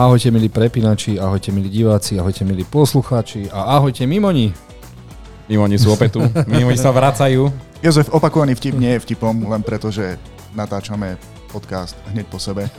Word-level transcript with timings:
Ahojte 0.00 0.32
milí 0.32 0.48
prepínači, 0.48 1.20
ahojte 1.20 1.52
milí 1.52 1.68
diváci, 1.68 2.16
ahojte 2.16 2.40
milí 2.48 2.64
poslucháči 2.64 3.52
a 3.52 3.76
ahojte 3.76 4.08
mimoni. 4.08 4.48
Mimoni 5.44 5.76
sú 5.76 5.92
opäť 5.92 6.16
tu, 6.16 6.24
mimoni 6.48 6.80
sa 6.80 6.88
vracajú. 6.88 7.52
Jozef, 7.84 8.08
opakovaný 8.08 8.56
vtip 8.56 8.80
nie 8.80 8.96
je 8.96 9.04
vtipom, 9.04 9.44
len 9.44 9.60
preto, 9.60 9.92
že 9.92 10.16
natáčame 10.56 11.20
podcast 11.52 12.00
hneď 12.16 12.32
po 12.32 12.40
sebe. 12.40 12.72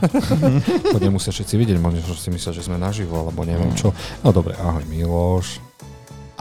to 0.90 0.98
nemusia 0.98 1.30
všetci 1.30 1.62
vidieť, 1.62 1.78
možno 1.78 2.02
si 2.18 2.34
myslia, 2.34 2.58
že 2.58 2.66
sme 2.66 2.82
naživo, 2.82 3.14
alebo 3.14 3.46
neviem 3.46 3.70
čo. 3.78 3.94
No 4.26 4.34
dobre, 4.34 4.58
ahoj 4.58 4.82
Miloš. 4.90 5.71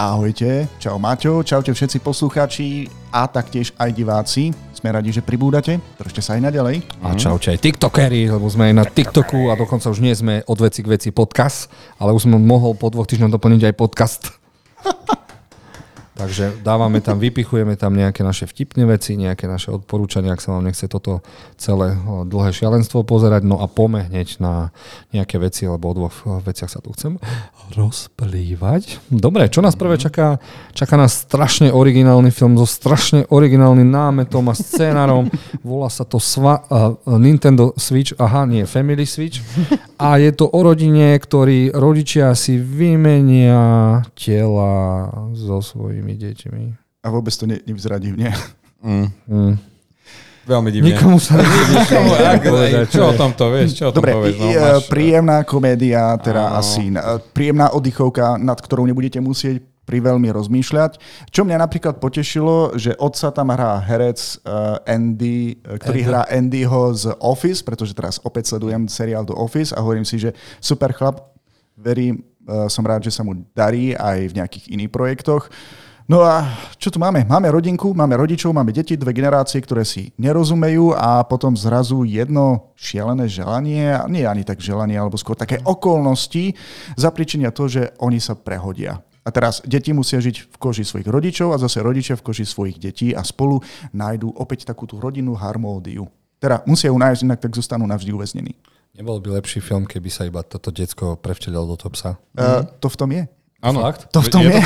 Ahojte, 0.01 0.64
čau 0.80 0.96
Maťo, 0.96 1.45
čaute 1.45 1.77
všetci 1.77 2.01
poslucháči 2.01 2.88
a 3.12 3.29
taktiež 3.29 3.77
aj 3.77 3.93
diváci. 3.93 4.48
Sme 4.73 4.97
radi, 4.97 5.12
že 5.12 5.20
pribúdate, 5.20 5.77
držte 6.01 6.24
sa 6.24 6.41
aj 6.41 6.48
naďalej. 6.48 6.88
A 7.05 7.12
čaute 7.20 7.52
aj 7.52 7.61
tiktokery, 7.61 8.33
lebo 8.33 8.48
sme 8.48 8.73
aj 8.73 8.74
na 8.80 8.88
TikToku 8.88 9.52
a 9.52 9.60
dokonca 9.60 9.93
už 9.93 10.01
nie 10.01 10.16
sme 10.16 10.41
od 10.48 10.57
veci 10.57 10.80
k 10.80 10.97
veci 10.97 11.09
podcast, 11.12 11.69
ale 12.01 12.16
už 12.16 12.24
som 12.24 12.33
mohol 12.33 12.80
po 12.80 12.88
dvoch 12.88 13.05
týždňoch 13.05 13.37
doplniť 13.37 13.60
aj 13.69 13.74
podcast. 13.77 14.23
Takže 16.20 16.60
dávame 16.60 17.01
tam, 17.01 17.16
vypichujeme 17.16 17.80
tam 17.80 17.97
nejaké 17.97 18.20
naše 18.20 18.45
vtipné 18.45 18.84
veci, 18.84 19.16
nejaké 19.16 19.48
naše 19.48 19.73
odporúčania, 19.73 20.37
ak 20.37 20.45
sa 20.45 20.52
vám 20.52 20.69
nechce 20.69 20.84
toto 20.84 21.24
celé 21.56 21.96
dlhé 22.29 22.52
šialenstvo 22.52 23.09
pozerať. 23.09 23.48
No 23.48 23.56
a 23.56 23.65
pome 23.65 24.05
hneď 24.05 24.37
na 24.37 24.69
nejaké 25.16 25.41
veci, 25.41 25.65
lebo 25.65 25.88
o 25.88 25.96
dvoch 25.96 26.45
veciach 26.45 26.69
sa 26.69 26.84
tu 26.84 26.93
chcem 26.93 27.16
rozplývať. 27.73 29.01
Dobre, 29.09 29.48
čo 29.48 29.65
nás 29.65 29.79
prvé 29.79 29.96
čaká? 29.96 30.43
Čaká 30.77 31.01
nás 31.01 31.24
strašne 31.24 31.73
originálny 31.73 32.29
film 32.29 32.59
so 32.60 32.68
strašne 32.68 33.24
originálnym 33.30 33.88
námetom 33.88 34.45
a 34.51 34.54
scénarom. 34.59 35.30
Volá 35.63 35.88
sa 35.88 36.04
to 36.04 36.21
Sva, 36.21 36.66
uh, 36.68 36.98
Nintendo 37.16 37.73
Switch, 37.80 38.13
aha, 38.21 38.45
nie, 38.45 38.66
Family 38.68 39.07
Switch. 39.07 39.41
A 39.96 40.18
je 40.18 40.35
to 40.35 40.51
o 40.51 40.60
rodine, 40.60 41.15
ktorí 41.16 41.71
rodičia 41.71 42.35
si 42.35 42.59
vymenia 42.59 44.02
tela 44.18 45.07
so 45.38 45.63
svojimi 45.63 46.10
svojimi 46.11 46.35
deťmi. 46.35 46.65
A 47.01 47.07
vôbec 47.09 47.33
to 47.33 47.45
ne, 47.49 47.57
nevyzerá 47.65 47.97
divne. 47.97 48.35
Mm. 48.80 49.09
Mm. 49.29 49.55
Veľmi 50.49 50.69
divne. 50.73 50.97
Nikomu 50.97 51.21
sa 51.21 51.37
Nikomu, 51.77 52.16
čo 52.89 53.03
o 53.09 53.15
tomto 53.15 53.53
vieš? 53.53 53.77
Čo 53.77 53.85
o 53.89 53.93
tom 53.93 54.03
Dobre, 54.03 54.13
povieš? 54.16 54.37
No, 54.41 54.49
máš... 54.49 54.88
príjemná 54.88 55.38
komédia, 55.45 56.16
teda 56.19 56.49
Áno. 56.51 56.59
asi 56.65 56.91
príjemná 57.37 57.71
oddychovka, 57.77 58.41
nad 58.41 58.57
ktorou 58.57 58.88
nebudete 58.88 59.21
musieť 59.21 59.63
pri 59.85 60.01
veľmi 60.01 60.31
rozmýšľať. 60.31 61.03
Čo 61.35 61.43
mňa 61.43 61.57
napríklad 61.66 61.99
potešilo, 61.99 62.79
že 62.79 62.95
otca 62.97 63.35
tam 63.35 63.51
hrá 63.51 63.83
herec 63.83 64.38
uh, 64.47 64.78
Andy, 64.87 65.59
ktorý 65.61 66.00
Andy. 66.03 66.09
hrá 66.09 66.22
Andyho 66.31 66.83
z 66.94 67.05
Office, 67.19 67.61
pretože 67.61 67.93
teraz 67.93 68.22
opäť 68.22 68.55
sledujem 68.55 68.87
seriál 68.87 69.27
do 69.27 69.34
Office 69.34 69.75
a 69.75 69.83
hovorím 69.83 70.06
si, 70.06 70.16
že 70.16 70.31
super 70.62 70.94
chlap, 70.94 71.34
verím, 71.75 72.22
som 72.69 72.83
rád, 72.83 73.06
že 73.06 73.15
sa 73.15 73.22
mu 73.22 73.37
darí 73.55 73.94
aj 73.94 74.19
v 74.31 74.37
nejakých 74.41 74.65
iných 74.75 74.91
projektoch. 74.91 75.47
No 76.11 76.27
a 76.27 76.43
čo 76.75 76.91
tu 76.91 76.99
máme? 76.99 77.22
Máme 77.22 77.55
rodinku, 77.55 77.94
máme 77.94 78.19
rodičov, 78.19 78.50
máme 78.50 78.75
deti, 78.75 78.99
dve 78.99 79.15
generácie, 79.15 79.62
ktoré 79.62 79.87
si 79.87 80.11
nerozumejú 80.19 80.91
a 80.99 81.22
potom 81.22 81.55
zrazu 81.55 82.03
jedno 82.03 82.75
šialené 82.75 83.31
želanie, 83.31 83.94
nie 84.11 84.27
ani 84.27 84.43
tak 84.43 84.59
želanie, 84.59 84.99
alebo 84.99 85.15
skôr 85.15 85.38
také 85.38 85.62
okolnosti 85.62 86.59
zapričinia 86.99 87.55
to, 87.55 87.71
že 87.71 87.94
oni 88.03 88.19
sa 88.19 88.34
prehodia. 88.34 88.99
A 89.22 89.31
teraz 89.31 89.62
deti 89.62 89.94
musia 89.94 90.19
žiť 90.19 90.50
v 90.50 90.56
koži 90.59 90.83
svojich 90.83 91.06
rodičov 91.06 91.55
a 91.55 91.62
zase 91.62 91.78
rodičia 91.78 92.19
v 92.19 92.27
koži 92.27 92.43
svojich 92.43 92.83
detí 92.83 93.15
a 93.15 93.22
spolu 93.22 93.62
nájdú 93.94 94.34
opäť 94.34 94.66
takú 94.66 94.91
tú 94.91 94.99
rodinnú 94.99 95.38
harmódiu. 95.38 96.11
Teda 96.43 96.66
musia 96.66 96.91
ju 96.91 96.99
nájsť, 96.99 97.22
inak 97.22 97.38
tak 97.38 97.55
zostanú 97.55 97.87
navždy 97.87 98.11
uväznení. 98.11 98.59
Nebol 98.99 99.22
by 99.22 99.38
lepší 99.38 99.62
film, 99.62 99.87
keby 99.87 100.10
sa 100.10 100.26
iba 100.26 100.43
toto 100.43 100.75
decko 100.75 101.15
prevtelil 101.22 101.70
do 101.70 101.78
toho 101.78 101.94
psa? 101.94 102.19
Uh, 102.34 102.66
to 102.82 102.91
v 102.91 102.99
tom 102.99 103.15
je. 103.15 103.31
Áno. 103.60 103.84
Fakt? 103.84 104.09
To 104.09 104.25
v 104.25 104.28
tom 104.32 104.41
je. 104.41 104.56
je. 104.56 104.60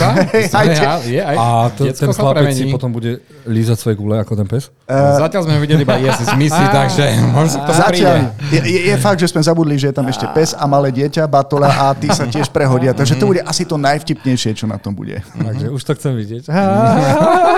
To 0.54 0.56
aj, 0.62 0.66
je 1.02 1.18
aj. 1.18 1.36
A 1.36 1.46
to, 1.74 1.82
ten 1.90 2.10
chlapec 2.14 2.54
si 2.54 2.70
potom 2.70 2.94
bude 2.94 3.18
lízať 3.42 3.76
svoje 3.82 3.98
gule 3.98 4.22
ako 4.22 4.38
ten 4.38 4.46
pes? 4.46 4.70
Uh, 4.86 5.18
Zatiaľ 5.18 5.50
sme 5.50 5.58
videli 5.58 5.82
iba 5.82 5.98
yes 5.98 6.22
misi, 6.38 6.62
takže 6.78 7.18
možno 7.34 7.66
to 7.66 7.74
Zatiaľ 7.74 8.30
je, 8.54 8.60
je, 8.62 8.80
je, 8.90 8.94
fakt, 9.02 9.18
že 9.18 9.26
sme 9.26 9.42
zabudli, 9.42 9.74
že 9.74 9.90
je 9.90 9.94
tam 9.98 10.06
ešte 10.06 10.30
pes 10.30 10.54
a 10.54 10.62
malé 10.70 10.94
dieťa, 10.94 11.26
batola 11.26 11.74
a 11.74 11.84
tí 11.98 12.06
sa 12.14 12.22
tiež 12.22 12.54
prehodia. 12.54 12.94
Takže 12.98 13.18
to 13.18 13.26
bude 13.26 13.42
asi 13.42 13.66
to 13.66 13.74
najvtipnejšie, 13.74 14.54
čo 14.54 14.70
na 14.70 14.78
tom 14.78 14.94
bude. 14.94 15.18
Takže 15.34 15.74
už 15.74 15.82
to 15.82 15.92
chcem 15.98 16.14
vidieť. 16.14 16.54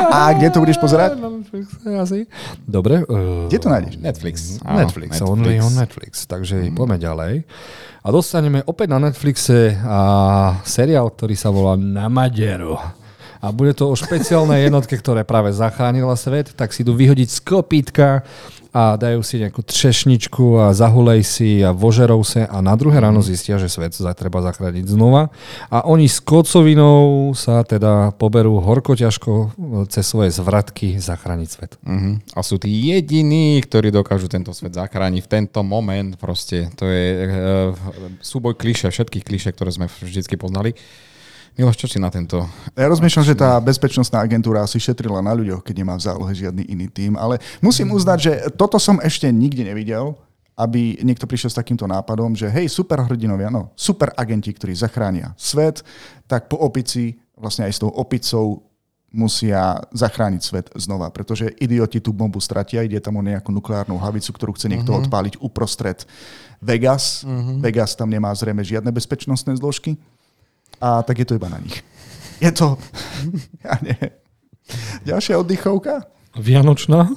A 0.08 0.32
kde 0.32 0.48
to 0.48 0.64
budeš 0.64 0.80
pozerať? 0.80 1.20
Asi. 2.00 2.24
Dobre. 2.64 3.04
Uh, 3.04 3.44
kde 3.52 3.58
to 3.60 3.68
nájdeš? 3.68 3.94
Netflix. 4.00 4.36
Netflix, 4.64 5.20
Netflix. 5.20 5.28
only 5.28 5.60
on 5.60 5.72
Netflix. 5.76 6.24
Takže 6.24 6.72
mm. 6.72 6.72
poďme 6.72 6.96
ďalej. 6.96 7.32
A 8.06 8.14
dostaneme 8.14 8.62
opäť 8.70 8.94
na 8.94 9.02
Netflixe 9.02 9.74
a 9.82 9.98
seriál, 10.62 11.10
ktorý 11.10 11.25
sa 11.34 11.50
volá 11.50 11.74
Na 11.74 12.06
Maderu. 12.06 12.78
A 13.42 13.52
bude 13.52 13.74
to 13.76 13.92
o 13.92 13.98
špeciálnej 13.98 14.66
jednotke, 14.66 14.96
ktorá 14.96 15.26
práve 15.26 15.52
zachránila 15.52 16.16
svet, 16.16 16.54
tak 16.56 16.72
si 16.72 16.86
idú 16.86 16.96
vyhodiť 16.96 17.28
z 17.28 17.38
kopítka 17.44 18.08
a 18.76 19.00
dajú 19.00 19.24
si 19.24 19.40
nejakú 19.40 19.64
třešničku 19.64 20.60
a 20.60 20.76
zahulej 20.76 21.24
si 21.24 21.64
a 21.64 21.72
vožerou 21.72 22.20
sa 22.20 22.44
a 22.44 22.60
na 22.60 22.76
druhé 22.76 23.00
ráno 23.00 23.24
zistia, 23.24 23.56
že 23.56 23.72
svet 23.72 23.96
sa 23.96 24.12
treba 24.12 24.44
zachrániť 24.44 24.84
znova. 24.84 25.32
A 25.72 25.88
oni 25.88 26.12
s 26.12 26.20
kocovinou 26.20 27.32
sa 27.32 27.64
teda 27.64 28.12
poberú 28.20 28.60
horko 28.60 28.92
ťažko 28.92 29.56
cez 29.88 30.04
svoje 30.04 30.28
zvratky 30.28 31.00
zachrániť 31.00 31.48
svet. 31.48 31.72
Uh-huh. 31.80 32.20
A 32.36 32.44
sú 32.44 32.60
tí 32.60 32.68
jediní, 32.68 33.64
ktorí 33.64 33.88
dokážu 33.88 34.28
tento 34.28 34.52
svet 34.52 34.76
zachrániť 34.76 35.24
v 35.24 35.30
tento 35.40 35.64
moment. 35.64 36.12
Proste 36.20 36.68
to 36.76 36.84
je 36.84 37.04
uh, 37.24 37.72
súboj 38.20 38.60
kliše, 38.60 38.92
všetkých 38.92 39.24
kliše, 39.24 39.50
ktoré 39.56 39.72
sme 39.72 39.88
vždy 39.88 40.36
poznali. 40.36 40.76
Miloš, 41.56 41.80
čo 41.80 41.88
si 41.88 41.96
na 41.96 42.12
tento... 42.12 42.44
Ja 42.76 42.84
rozmýšľam, 42.84 43.24
že 43.24 43.32
tá 43.32 43.56
bezpečnostná 43.64 44.20
agentúra 44.20 44.60
asi 44.60 44.76
šetrila 44.76 45.24
na 45.24 45.32
ľuďoch, 45.32 45.64
keď 45.64 45.74
nemá 45.80 45.96
v 45.96 46.04
zálohe 46.04 46.32
žiadny 46.36 46.68
iný 46.68 46.92
tým, 46.92 47.16
ale 47.16 47.40
musím 47.64 47.96
uznať, 47.96 48.18
že 48.20 48.32
toto 48.60 48.76
som 48.76 49.00
ešte 49.00 49.24
nikde 49.32 49.64
nevidel, 49.64 50.12
aby 50.52 51.00
niekto 51.00 51.24
prišiel 51.24 51.48
s 51.48 51.56
takýmto 51.56 51.88
nápadom, 51.88 52.36
že 52.36 52.52
hej, 52.52 52.68
super 52.68 53.00
hrdinovia, 53.08 53.48
no, 53.48 53.72
super 53.72 54.12
agenti, 54.20 54.52
ktorí 54.52 54.76
zachránia 54.76 55.32
svet, 55.40 55.80
tak 56.28 56.52
po 56.52 56.60
opici, 56.60 57.16
vlastne 57.40 57.64
aj 57.64 57.72
s 57.72 57.80
tou 57.80 57.88
opicou 57.88 58.60
musia 59.08 59.80
zachrániť 59.96 60.42
svet 60.44 60.66
znova, 60.76 61.08
pretože 61.08 61.48
idioti 61.56 62.04
tú 62.04 62.12
bombu 62.12 62.36
stratia, 62.36 62.84
ide 62.84 63.00
tam 63.00 63.16
o 63.16 63.24
nejakú 63.24 63.48
nukleárnu 63.48 63.96
hlavicu, 63.96 64.28
ktorú 64.28 64.52
chce 64.52 64.68
niekto 64.68 64.92
uh-huh. 64.92 65.08
odpáliť 65.08 65.40
uprostred 65.40 66.04
Vegas. 66.60 67.24
Uh-huh. 67.24 67.56
Vegas 67.64 67.96
tam 67.96 68.12
nemá 68.12 68.28
zrejme 68.36 68.60
žiadne 68.60 68.92
bezpečnostné 68.92 69.56
zložky 69.56 69.96
a 70.80 71.02
tak 71.02 71.22
je 71.22 71.26
to 71.26 71.36
iba 71.36 71.48
na 71.48 71.58
nich. 71.60 71.82
Je 72.40 72.52
to... 72.52 72.76
Ja 73.66 73.80
nie. 73.82 73.96
Ďalšia 75.06 75.40
oddychovka? 75.42 76.06
Vianočná? 76.36 77.10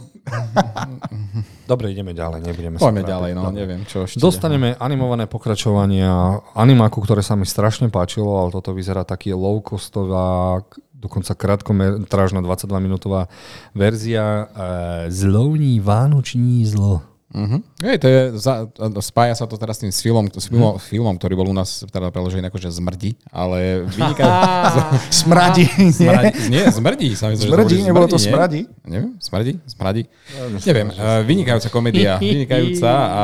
Dobre, 1.70 1.94
ideme 1.94 2.18
ďalej, 2.18 2.40
nebudeme 2.42 2.78
Poďme 2.82 3.06
ďalej, 3.06 3.32
no, 3.38 3.54
neviem, 3.54 3.86
čo 3.86 4.06
ešte. 4.06 4.18
Dostaneme 4.18 4.74
animované 4.82 5.30
pokračovania 5.30 6.42
animáku, 6.58 6.98
ktoré 7.02 7.22
sa 7.22 7.38
mi 7.38 7.46
strašne 7.46 7.94
páčilo, 7.94 8.42
ale 8.42 8.50
toto 8.50 8.74
vyzerá 8.74 9.06
taký 9.06 9.38
low-costová, 9.38 10.62
dokonca 10.94 11.38
krátkometrážna 11.38 12.42
22-minútová 12.42 13.30
verzia 13.78 14.26
e, 14.26 15.14
Zlovní 15.14 15.78
vánoční 15.78 16.66
zlo. 16.66 17.09
Uh-huh. 17.30 17.62
Hej, 17.86 18.02
to 18.02 18.08
je, 18.10 18.22
za, 18.42 18.66
spája 19.06 19.38
sa 19.38 19.46
to 19.46 19.54
teraz 19.54 19.78
s 19.78 19.86
tým 19.86 19.94
filmom, 19.94 20.34
s 20.34 20.50
filmom, 20.50 20.74
uh-huh. 20.74 20.82
filmom, 20.82 21.14
ktorý 21.14 21.38
bol 21.38 21.54
u 21.54 21.56
nás 21.56 21.86
teda 21.86 22.10
preložený 22.10 22.50
ako, 22.50 22.58
že 22.58 22.74
zmrdí, 22.74 23.14
ale 23.30 23.86
vyniká... 23.86 24.26
smradí. 25.22 25.70
smradí. 26.02 26.50
Nie, 26.50 26.74
zmrdí. 26.74 27.14
Sa 27.14 27.30
myslím, 27.30 27.54
smrdí, 27.54 27.86
že 27.86 27.86
nebolo 27.86 28.10
to 28.10 28.18
smradí? 28.18 28.66
Neviem, 28.82 29.14
smradí? 29.22 29.62
Smradí? 29.70 30.10
Ja, 30.34 30.42
Neviem, 30.74 30.90
uh, 30.90 31.22
vynikajúca 31.22 31.70
komédia, 31.70 32.18
vynikajúca 32.18 32.90
a... 32.90 33.24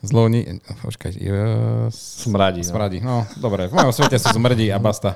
Zlovni... 0.00 0.48
Počkaj, 0.80 1.12
yes. 1.20 2.24
Smradí. 2.24 2.64
No. 2.64 2.68
Smradí, 2.72 2.98
no, 3.04 3.16
dobre. 3.36 3.68
V 3.68 3.76
mojom 3.76 3.92
svete 3.92 4.16
sú 4.16 4.32
zmrdí 4.32 4.72
a 4.72 4.80
basta. 4.80 5.12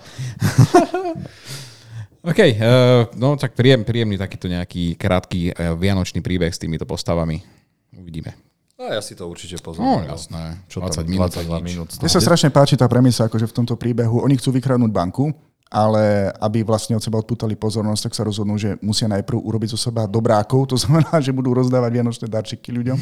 OK, 2.20 2.40
uh, 2.40 3.08
no 3.18 3.34
tak 3.40 3.56
príjem, 3.56 3.82
príjemný 3.82 4.20
takýto 4.20 4.46
nejaký 4.46 4.94
krátky 4.94 5.52
uh, 5.52 5.74
vianočný 5.74 6.20
príbeh 6.20 6.52
s 6.52 6.60
týmito 6.60 6.84
postavami. 6.84 7.63
Uvidíme. 7.98 8.34
A 8.74 8.98
ja 8.98 9.02
si 9.02 9.14
to 9.14 9.30
určite 9.30 9.62
pozriem. 9.62 9.86
No, 9.86 10.02
jasné. 10.02 10.58
Čo 10.66 10.82
20 10.82 11.06
minút. 11.06 11.30
22 11.30 11.62
minút. 11.62 11.88
Mne 11.94 12.10
sa 12.10 12.18
strašne 12.18 12.50
páči 12.50 12.74
tá 12.74 12.90
premisa, 12.90 13.30
akože 13.30 13.46
v 13.46 13.54
tomto 13.54 13.78
príbehu. 13.78 14.18
Oni 14.26 14.34
chcú 14.34 14.50
vykradnúť 14.58 14.90
banku, 14.90 15.30
ale 15.74 16.30
aby 16.38 16.62
vlastne 16.62 16.98
od 16.98 17.02
seba 17.02 17.18
odputali 17.18 17.58
pozornosť, 17.58 18.10
tak 18.10 18.14
sa 18.14 18.22
rozhodnú, 18.22 18.54
že 18.54 18.78
musia 18.78 19.10
najprv 19.10 19.38
urobiť 19.42 19.74
zo 19.74 19.78
seba 19.90 20.06
dobrákov, 20.06 20.70
to 20.70 20.76
znamená, 20.78 21.18
že 21.18 21.34
budú 21.34 21.50
rozdávať 21.54 21.90
vianočné 21.90 22.26
darčeky 22.30 22.70
ľuďom. 22.70 22.98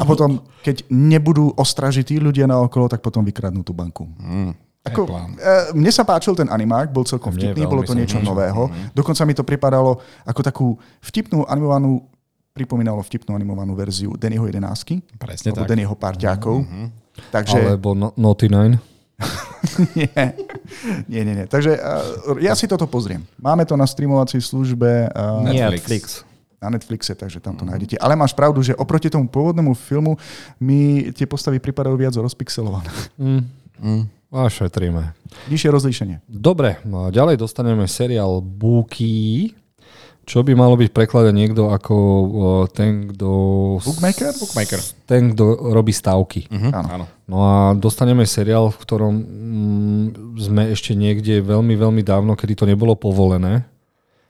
A 0.00 0.02
potom, 0.04 0.44
keď 0.60 0.84
nebudú 0.92 1.52
ostražití 1.56 2.20
ľudia 2.20 2.44
na 2.44 2.60
okolo, 2.60 2.88
tak 2.88 3.00
potom 3.00 3.24
vykradnú 3.24 3.64
tú 3.64 3.76
banku. 3.76 4.04
Mm. 4.16 4.52
Ako, 4.80 5.12
e, 5.36 5.76
mne 5.76 5.92
sa 5.92 6.08
páčil 6.08 6.32
ten 6.32 6.48
animák, 6.48 6.88
bol 6.88 7.04
celkom 7.04 7.36
vtipný, 7.36 7.68
bolo 7.68 7.84
to 7.84 7.92
niečo 7.92 8.16
nového. 8.16 8.68
Mm. 8.68 8.96
Dokonca 8.96 9.28
mi 9.28 9.36
to 9.36 9.44
pripadalo 9.44 10.00
ako 10.24 10.40
takú 10.40 10.68
vtipnú 11.04 11.44
animovanú, 11.44 12.00
pripomínalo 12.50 13.00
vtipnú 13.00 13.34
animovanú 13.34 13.72
verziu 13.78 14.14
Dannyho 14.18 14.46
11. 14.46 15.18
Presne 15.18 15.50
tak. 15.54 15.66
Dannyho 15.70 15.94
parťákov. 15.94 16.66
Mm-hmm. 16.66 16.86
Takže... 17.30 17.58
Alebo 17.58 17.94
no, 17.94 18.10
Naughty 18.18 18.50
Nine. 18.50 18.78
nie. 19.98 20.24
nie, 21.06 21.22
nie, 21.24 21.34
nie. 21.36 21.46
Takže 21.46 21.76
uh, 21.76 22.40
ja 22.40 22.56
si 22.56 22.64
toto 22.64 22.88
pozriem. 22.88 23.20
Máme 23.36 23.68
to 23.68 23.76
na 23.76 23.84
streamovacej 23.84 24.40
službe 24.40 25.12
uh, 25.12 25.44
Netflix. 25.44 26.24
na 26.60 26.72
Netflixe, 26.72 27.12
takže 27.12 27.40
tam 27.40 27.56
to 27.56 27.64
mm. 27.64 27.70
nájdete. 27.72 27.96
Ale 28.00 28.16
máš 28.16 28.32
pravdu, 28.32 28.64
že 28.64 28.76
oproti 28.76 29.12
tomu 29.12 29.28
pôvodnému 29.28 29.76
filmu 29.76 30.16
mi 30.56 31.12
tie 31.12 31.28
postavy 31.28 31.60
pripadajú 31.60 31.96
viac 31.96 32.14
rozpixelované. 32.16 32.88
Mm. 33.20 33.42
Mm. 33.80 34.04
A 34.30 34.46
šetríme. 34.46 35.10
Nižšie 35.50 35.70
rozlíšenie. 35.74 36.16
Dobre, 36.30 36.78
no 36.86 37.10
ďalej 37.10 37.34
dostaneme 37.40 37.90
seriál 37.90 38.38
Bookie, 38.38 39.58
čo 40.30 40.46
by 40.46 40.54
malo 40.54 40.78
byť 40.78 40.94
preklade 40.94 41.34
niekto 41.34 41.74
ako 41.74 41.96
ten, 42.70 43.10
kto... 43.10 43.28
Bookmaker? 43.82 44.30
Bookmaker. 44.38 44.78
Ten, 45.02 45.34
kto 45.34 45.74
robí 45.74 45.90
stavky. 45.90 46.46
Uh-huh. 46.46 46.70
Áno. 46.70 46.88
Áno. 46.94 47.04
No 47.26 47.36
a 47.42 47.54
dostaneme 47.74 48.22
seriál, 48.30 48.70
v 48.70 48.78
ktorom 48.78 49.14
mm, 49.18 50.06
sme 50.38 50.62
ešte 50.70 50.94
niekde 50.94 51.42
veľmi, 51.42 51.74
veľmi 51.74 52.06
dávno, 52.06 52.38
kedy 52.38 52.54
to 52.54 52.64
nebolo 52.70 52.94
povolené. 52.94 53.66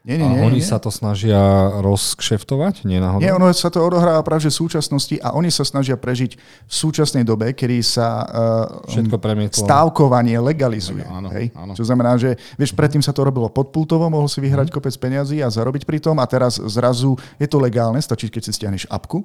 Nie, 0.00 0.17
nie, 0.17 0.25
A 0.25 0.32
nie. 0.32 0.41
oni 0.43 0.58
nie. 0.58 0.64
sa 0.64 0.76
to 0.76 0.88
snažia 0.88 1.37
rozkšeftovať, 1.76 2.82
nie 2.85 2.97
náhodou? 2.97 3.20
Nie, 3.20 3.31
ono 3.31 3.52
sa 3.52 3.69
to 3.69 3.79
odohráva 3.79 4.20
práve 4.20 4.49
v 4.49 4.56
súčasnosti 4.56 5.12
a 5.19 5.32
oni 5.32 5.49
sa 5.49 5.61
snažia 5.61 5.93
prežiť 5.94 6.41
v 6.64 6.73
súčasnej 6.73 7.20
dobe, 7.20 7.52
kedy 7.52 7.79
sa 7.81 8.08
uh, 8.19 8.88
Všetko 8.88 9.17
premietlo. 9.17 9.61
stávkovanie 9.61 10.41
legalizuje. 10.41 11.05
Áno, 11.05 11.29
hej? 11.29 11.52
áno. 11.52 11.76
Čo 11.76 11.85
znamená, 11.85 12.17
že 12.17 12.32
vieš, 12.56 12.73
predtým 12.73 12.99
sa 12.99 13.12
to 13.12 13.20
robilo 13.20 13.47
podpultovo, 13.47 14.08
mohol 14.08 14.25
si 14.25 14.41
vyhrať 14.41 14.69
Mhm. 14.69 14.75
kopec 14.75 14.94
peniazy 14.94 15.37
a 15.38 15.49
zarobiť 15.49 15.85
pri 15.85 16.00
tom 16.00 16.17
a 16.17 16.25
teraz 16.25 16.56
zrazu 16.58 17.12
je 17.37 17.44
to 17.44 17.58
legálne, 17.58 18.00
stačí, 18.00 18.26
keď 18.26 18.43
si 18.43 18.52
stiahneš 18.52 18.88
apku 18.88 19.20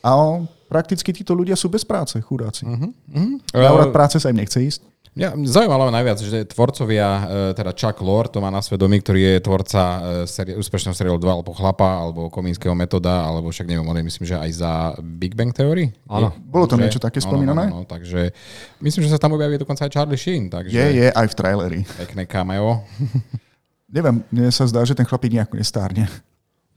a 0.00 0.16
on, 0.16 0.48
prakticky 0.64 1.12
títo 1.12 1.32
ľudia 1.32 1.52
sú 1.54 1.68
bez 1.68 1.84
práce, 1.84 2.16
chudáci. 2.18 2.64
Mhm. 2.64 2.88
Uh-huh. 3.06 3.36
Na 3.52 3.68
úrad 3.70 3.92
práce 3.92 4.16
sa 4.16 4.32
im 4.32 4.40
nechce 4.40 4.56
ísť. 4.56 4.80
Ja, 5.10 5.34
zaujímalo 5.34 5.86
ma 5.86 5.98
najviac, 5.98 6.18
že 6.18 6.46
tvorcovia, 6.46 7.08
e, 7.08 7.22
teda 7.52 7.74
Chuck 7.74 7.98
Lorre, 7.98 8.30
to 8.30 8.38
má 8.38 8.46
na 8.46 8.62
svedomí, 8.62 9.02
ktorý 9.02 9.18
je 9.18 9.34
tvorca 9.42 9.82
e, 9.82 9.98
seri- 10.24 10.54
úspešného 10.54 10.94
seriálu 10.94 11.18
2 11.18 11.26
alebo 11.32 11.50
Chlapa, 11.50 11.98
alebo 11.98 12.30
Komínskeho 12.30 12.72
metoda, 12.72 13.26
alebo 13.26 13.50
však 13.50 13.66
neviem, 13.66 13.82
on 13.82 13.98
je 13.98 14.06
myslím, 14.06 14.24
že 14.24 14.38
aj 14.38 14.50
za 14.54 14.72
Big 15.02 15.34
Bang 15.34 15.50
Theory. 15.50 15.90
Áno. 16.06 16.30
Bolo 16.40 16.64
tam 16.64 16.78
že- 16.78 16.84
niečo 16.86 17.00
také 17.00 17.18
spomínané? 17.18 17.66
Áno, 17.66 17.82
áno, 17.82 17.90
takže 17.90 18.30
myslím, 18.78 19.02
že 19.02 19.10
sa 19.10 19.18
tam 19.18 19.34
objaví 19.34 19.58
dokonca 19.58 19.82
aj 19.82 19.90
Charlie 19.90 20.14
Sheen, 20.14 20.46
takže 20.46 20.72
Je, 20.72 20.86
je, 20.96 21.06
aj 21.10 21.26
v 21.26 21.34
traileri. 21.34 21.80
pekné 21.98 22.22
cameo. 22.24 22.86
Neviem, 23.90 24.22
mne 24.30 24.54
sa 24.54 24.62
zdá, 24.64 24.86
že 24.86 24.94
ten 24.94 25.02
chlapík 25.02 25.34
nejako 25.34 25.58
nestárne. 25.58 26.06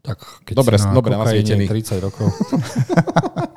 Tak 0.02 0.18
keď 0.44 0.54
Dobre- 0.58 0.76
si 0.76 0.84
na 0.84 0.92
dobre 0.92 1.14
kokaine 1.14 1.46
nasvietený. 1.46 1.66
30 1.70 2.02
rokov. 2.02 2.28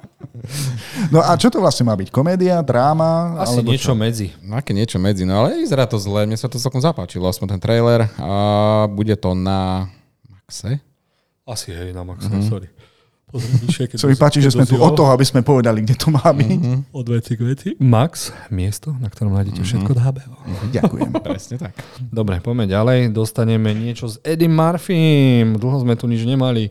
No 1.12 1.20
a 1.22 1.36
čo 1.36 1.52
to 1.52 1.60
vlastne 1.60 1.86
má 1.86 1.94
byť? 1.94 2.08
Komédia, 2.10 2.60
dráma? 2.64 3.40
Asi 3.40 3.60
alebo 3.60 3.72
niečo 3.72 3.92
čo? 3.92 3.98
medzi. 3.98 4.26
No 4.40 4.56
aké 4.56 4.72
niečo 4.72 4.96
medzi, 4.96 5.22
no 5.28 5.44
ale 5.44 5.60
vyzerá 5.60 5.84
to 5.86 6.00
zle, 6.00 6.24
mne 6.24 6.38
sa 6.38 6.50
to 6.50 6.60
celkom 6.60 6.80
zapáčilo, 6.80 7.28
aspoň 7.28 7.56
ten 7.56 7.60
trailer. 7.60 8.08
A 8.18 8.86
bude 8.90 9.14
to 9.16 9.36
na 9.36 9.90
Maxe. 10.28 10.80
Asi 11.46 11.70
hej, 11.70 11.94
na 11.94 12.02
Maxa, 12.02 12.26
mm-hmm. 12.26 12.50
sorry. 12.50 12.68
Pozri, 13.26 13.50
vyššie, 13.66 13.84
keď 13.90 13.96
Sa 14.02 14.06
mi 14.06 14.16
páči, 14.16 14.38
že 14.38 14.54
sme 14.54 14.62
tu 14.62 14.78
o 14.78 14.90
toho, 14.94 15.10
aby 15.10 15.26
sme 15.26 15.42
povedali, 15.42 15.82
kde 15.82 15.98
to 15.98 16.14
má 16.14 16.30
byť. 16.30 16.50
Od 16.94 17.06
veci 17.10 17.32
k 17.34 17.40
veci. 17.42 17.68
Max, 17.82 18.30
miesto, 18.54 18.94
na 19.02 19.10
ktorom 19.10 19.34
nájdete 19.34 19.60
všetko 19.66 19.90
od 19.92 19.98
HBO. 19.98 20.36
Ďakujem. 20.70 21.10
Presne 21.26 21.56
tak. 21.58 21.74
Dobre, 21.98 22.38
poďme 22.38 22.70
ďalej. 22.70 23.10
Dostaneme 23.10 23.74
niečo 23.74 24.06
s 24.06 24.22
Eddie 24.22 24.46
Murphym. 24.46 25.58
Dlho 25.58 25.82
sme 25.82 25.98
tu 25.98 26.06
nič 26.06 26.22
nemali. 26.22 26.70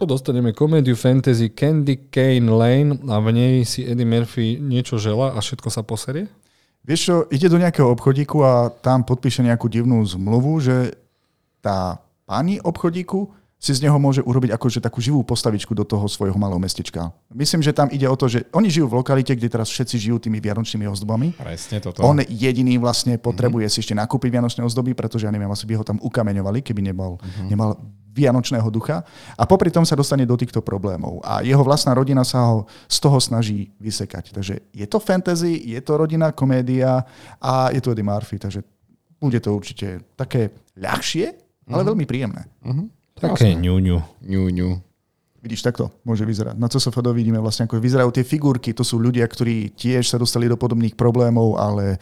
Dostaneme 0.00 0.52
komédiu 0.56 0.96
fantasy 0.96 1.52
Candy 1.52 2.08
Cane 2.08 2.48
Lane 2.50 2.98
a 3.10 3.20
v 3.20 3.28
nej 3.32 3.54
si 3.68 3.84
Eddie 3.84 4.08
Murphy 4.08 4.56
niečo 4.58 4.96
žela 4.96 5.36
a 5.36 5.38
všetko 5.38 5.68
sa 5.68 5.84
poserie? 5.84 6.26
Vieš 6.82 7.00
čo, 7.00 7.14
ide 7.30 7.46
do 7.46 7.62
nejakého 7.62 7.86
obchodíku 7.94 8.42
a 8.42 8.72
tam 8.82 9.06
podpíše 9.06 9.46
nejakú 9.46 9.70
divnú 9.70 10.02
zmluvu, 10.02 10.58
že 10.58 10.76
tá 11.62 12.02
pani 12.26 12.58
obchodíku 12.58 13.30
si 13.62 13.70
z 13.70 13.86
neho 13.86 13.94
môže 13.94 14.18
urobiť 14.26 14.58
akože 14.58 14.82
takú 14.82 14.98
živú 14.98 15.22
postavičku 15.22 15.70
do 15.78 15.86
toho 15.86 16.10
svojho 16.10 16.34
malého 16.34 16.58
mestečka. 16.58 17.14
Myslím, 17.30 17.62
že 17.62 17.70
tam 17.70 17.86
ide 17.94 18.10
o 18.10 18.18
to, 18.18 18.26
že 18.26 18.42
oni 18.50 18.66
žijú 18.66 18.90
v 18.90 18.98
lokalite, 18.98 19.30
kde 19.38 19.46
teraz 19.46 19.70
všetci 19.70 20.10
žijú 20.10 20.18
tými 20.18 20.42
vianočnými 20.42 20.90
ozdobami. 20.90 21.30
Presne 21.38 21.78
toto. 21.78 22.02
On 22.02 22.18
jediný 22.18 22.74
vlastne 22.82 23.22
potrebuje 23.22 23.70
si 23.70 23.78
ešte 23.86 23.94
nakúpiť 23.94 24.34
vianočné 24.34 24.66
ozdoby, 24.66 24.98
pretože 24.98 25.30
ja 25.30 25.30
neviem, 25.30 25.46
asi 25.46 25.62
by 25.70 25.78
ho 25.78 25.86
tam 25.86 26.02
ukameňovali, 26.02 26.58
keby 26.66 26.90
nebol, 26.90 27.22
nemal 27.46 27.78
vianočného 28.12 28.68
ducha. 28.68 29.00
A 29.34 29.42
popri 29.48 29.72
tom 29.72 29.88
sa 29.88 29.96
dostane 29.96 30.28
do 30.28 30.36
týchto 30.36 30.60
problémov. 30.60 31.24
A 31.24 31.40
jeho 31.40 31.64
vlastná 31.64 31.96
rodina 31.96 32.22
sa 32.22 32.44
ho 32.52 32.68
z 32.86 32.96
toho 33.00 33.18
snaží 33.18 33.72
vysekať. 33.80 34.36
Takže 34.36 34.54
je 34.70 34.86
to 34.86 35.00
fantasy, 35.00 35.72
je 35.72 35.80
to 35.80 35.96
rodinná 35.96 36.30
komédia 36.36 37.02
a 37.40 37.72
je 37.72 37.80
to 37.80 37.96
Eddie 37.96 38.04
Murphy. 38.04 38.36
Takže 38.36 38.60
bude 39.16 39.40
to 39.40 39.56
určite 39.56 40.04
také 40.14 40.52
ľahšie, 40.76 41.32
ale 41.72 41.82
veľmi 41.88 42.04
príjemné. 42.04 42.44
Také 43.16 43.56
ňuňu. 43.56 43.98
Ňu, 44.28 44.42
ňu. 44.50 44.70
Vidíš, 45.42 45.66
takto 45.66 45.90
môže 46.06 46.22
vyzerať. 46.22 46.54
Na 46.54 46.70
CSFD 46.70 47.10
vidíme 47.10 47.42
vlastne, 47.42 47.66
ako 47.66 47.82
vyzerajú 47.82 48.14
tie 48.14 48.22
figurky. 48.22 48.70
To 48.78 48.86
sú 48.86 49.02
ľudia, 49.02 49.26
ktorí 49.26 49.74
tiež 49.74 50.06
sa 50.06 50.14
dostali 50.14 50.46
do 50.46 50.54
podobných 50.54 50.94
problémov, 50.94 51.58
ale 51.58 51.98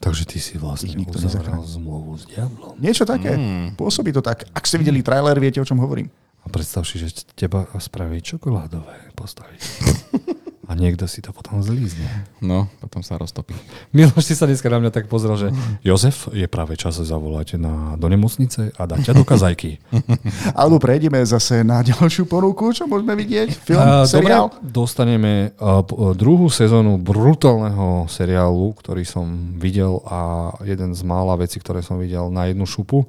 Takže 0.00 0.24
ty 0.26 0.38
si 0.40 0.58
vlastne 0.58 0.94
nikto 0.94 1.18
uzavrel 1.18 1.62
zmluvu 1.62 2.18
s 2.18 2.24
diablom. 2.26 2.74
niečo 2.80 3.06
také. 3.06 3.36
Mm. 3.36 3.78
Pôsobí 3.78 4.10
to 4.10 4.22
tak. 4.24 4.48
Ak 4.50 4.66
ste 4.66 4.80
videli 4.80 5.04
trailer, 5.04 5.38
viete, 5.38 5.62
o 5.62 5.66
čom 5.66 5.78
hovorím. 5.78 6.10
A 6.42 6.50
predstav 6.50 6.82
si, 6.82 6.98
že 6.98 7.22
teba 7.38 7.70
spraví 7.78 8.18
čokoládové 8.18 9.14
postavy. 9.14 9.54
A 10.70 10.78
niekto 10.78 11.10
si 11.10 11.18
to 11.18 11.34
potom 11.34 11.58
zlízne. 11.58 12.06
No, 12.38 12.70
potom 12.78 13.02
sa 13.02 13.18
roztopí. 13.18 13.50
Miloš 13.90 14.30
si 14.30 14.34
sa 14.38 14.46
dneska 14.46 14.70
na 14.70 14.78
mňa 14.78 14.94
tak 14.94 15.10
pozrel, 15.10 15.34
že 15.34 15.48
Jozef, 15.86 16.30
je 16.30 16.46
práve 16.46 16.78
čas 16.78 16.94
zavolať 16.94 17.58
na, 17.58 17.98
do 17.98 18.06
nemocnice 18.06 18.70
a 18.78 18.82
dať 18.86 19.10
ťa 19.10 19.12
do 19.18 19.26
kazajky. 19.26 19.82
Alebo 20.58 20.78
prejdeme 20.78 21.18
zase 21.26 21.66
na 21.66 21.82
ďalšiu 21.82 22.30
ponuku, 22.30 22.70
čo 22.70 22.86
môžeme 22.86 23.18
vidieť. 23.18 23.48
Film, 23.58 23.82
A, 23.82 24.06
seriál. 24.06 24.54
Dobre, 24.54 24.70
dostaneme 24.70 25.32
uh, 25.58 25.82
uh, 25.82 26.14
druhú 26.14 26.46
sezónu 26.46 26.94
brutálneho 26.94 28.06
seriálu, 28.06 28.78
ktorý 28.78 29.02
som 29.02 29.58
videl 29.58 29.98
a 30.06 30.54
jeden 30.62 30.94
z 30.94 31.02
mála 31.02 31.34
vecí, 31.42 31.58
ktoré 31.58 31.82
som 31.82 31.98
videl 31.98 32.30
na 32.30 32.46
jednu 32.46 32.70
šupu. 32.70 33.02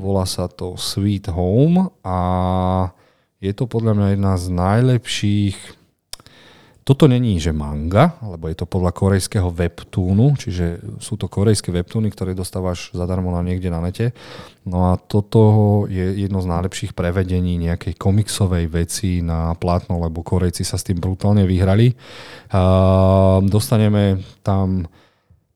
Volá 0.00 0.24
sa 0.24 0.48
to 0.48 0.80
Sweet 0.80 1.28
Home 1.28 1.92
a 2.00 2.18
je 3.44 3.52
to 3.52 3.68
podľa 3.68 3.92
mňa 3.92 4.08
jedna 4.16 4.32
z 4.40 4.44
najlepších 4.56 5.83
toto 6.84 7.08
není, 7.08 7.40
že 7.40 7.48
manga, 7.48 8.20
lebo 8.20 8.44
je 8.52 8.60
to 8.60 8.68
podľa 8.68 8.92
korejského 8.92 9.48
webtoonu, 9.48 10.36
čiže 10.36 10.84
sú 11.00 11.16
to 11.16 11.32
korejské 11.32 11.72
webtoony, 11.72 12.12
ktoré 12.12 12.36
dostávaš 12.36 12.92
zadarmo 12.92 13.32
na 13.32 13.40
niekde 13.40 13.72
na 13.72 13.80
nete. 13.80 14.12
No 14.68 14.92
a 14.92 15.00
toto 15.00 15.40
je 15.88 16.12
jedno 16.20 16.44
z 16.44 16.50
najlepších 16.52 16.92
prevedení 16.92 17.56
nejakej 17.56 17.96
komiksovej 17.96 18.68
veci 18.68 19.24
na 19.24 19.56
plátno, 19.56 19.96
lebo 19.96 20.20
Korejci 20.20 20.60
sa 20.60 20.76
s 20.76 20.84
tým 20.84 21.00
brutálne 21.00 21.48
vyhrali. 21.48 21.96
A 22.52 23.40
dostaneme 23.40 24.20
tam 24.44 24.84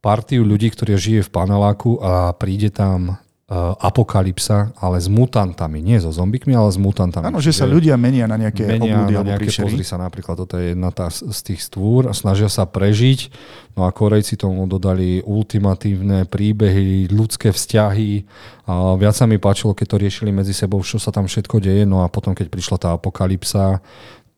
partiu 0.00 0.48
ľudí, 0.48 0.72
ktorí 0.72 0.96
žije 0.96 1.20
v 1.28 1.34
paneláku 1.34 2.00
a 2.00 2.32
príde 2.32 2.72
tam 2.72 3.20
apokalypsa, 3.56 4.76
ale 4.76 5.00
s 5.00 5.08
mutantami. 5.08 5.80
Nie 5.80 6.04
so 6.04 6.12
zombikmi, 6.12 6.52
ale 6.52 6.68
s 6.68 6.76
mutantami. 6.76 7.32
Áno, 7.32 7.40
že 7.40 7.56
sa 7.56 7.64
ľudia 7.64 7.96
menia 7.96 8.28
na 8.28 8.36
nejaké 8.36 8.76
menia 8.76 9.08
obľudy 9.08 9.14
na 9.16 9.24
nejaké, 9.24 9.48
príšery. 9.48 9.64
pozri 9.64 9.84
sa 9.88 9.96
napríklad, 9.96 10.36
toto 10.36 10.60
je 10.60 10.76
jedna 10.76 10.92
tá 10.92 11.08
z 11.08 11.40
tých 11.40 11.64
stvúr 11.64 12.12
a 12.12 12.12
snažia 12.12 12.52
sa 12.52 12.68
prežiť. 12.68 13.32
No 13.72 13.88
a 13.88 13.94
Korejci 13.94 14.36
tomu 14.36 14.68
dodali 14.68 15.24
ultimatívne 15.24 16.28
príbehy, 16.28 17.08
ľudské 17.08 17.48
vzťahy. 17.48 18.28
A 18.68 19.00
viac 19.00 19.16
sa 19.16 19.24
mi 19.24 19.40
páčilo, 19.40 19.72
keď 19.72 19.96
to 19.96 20.00
riešili 20.04 20.28
medzi 20.28 20.52
sebou, 20.52 20.84
čo 20.84 21.00
sa 21.00 21.08
tam 21.08 21.24
všetko 21.24 21.56
deje. 21.64 21.88
No 21.88 22.04
a 22.04 22.12
potom, 22.12 22.36
keď 22.36 22.52
prišla 22.52 22.76
tá 22.76 22.88
apokalypsa, 22.92 23.80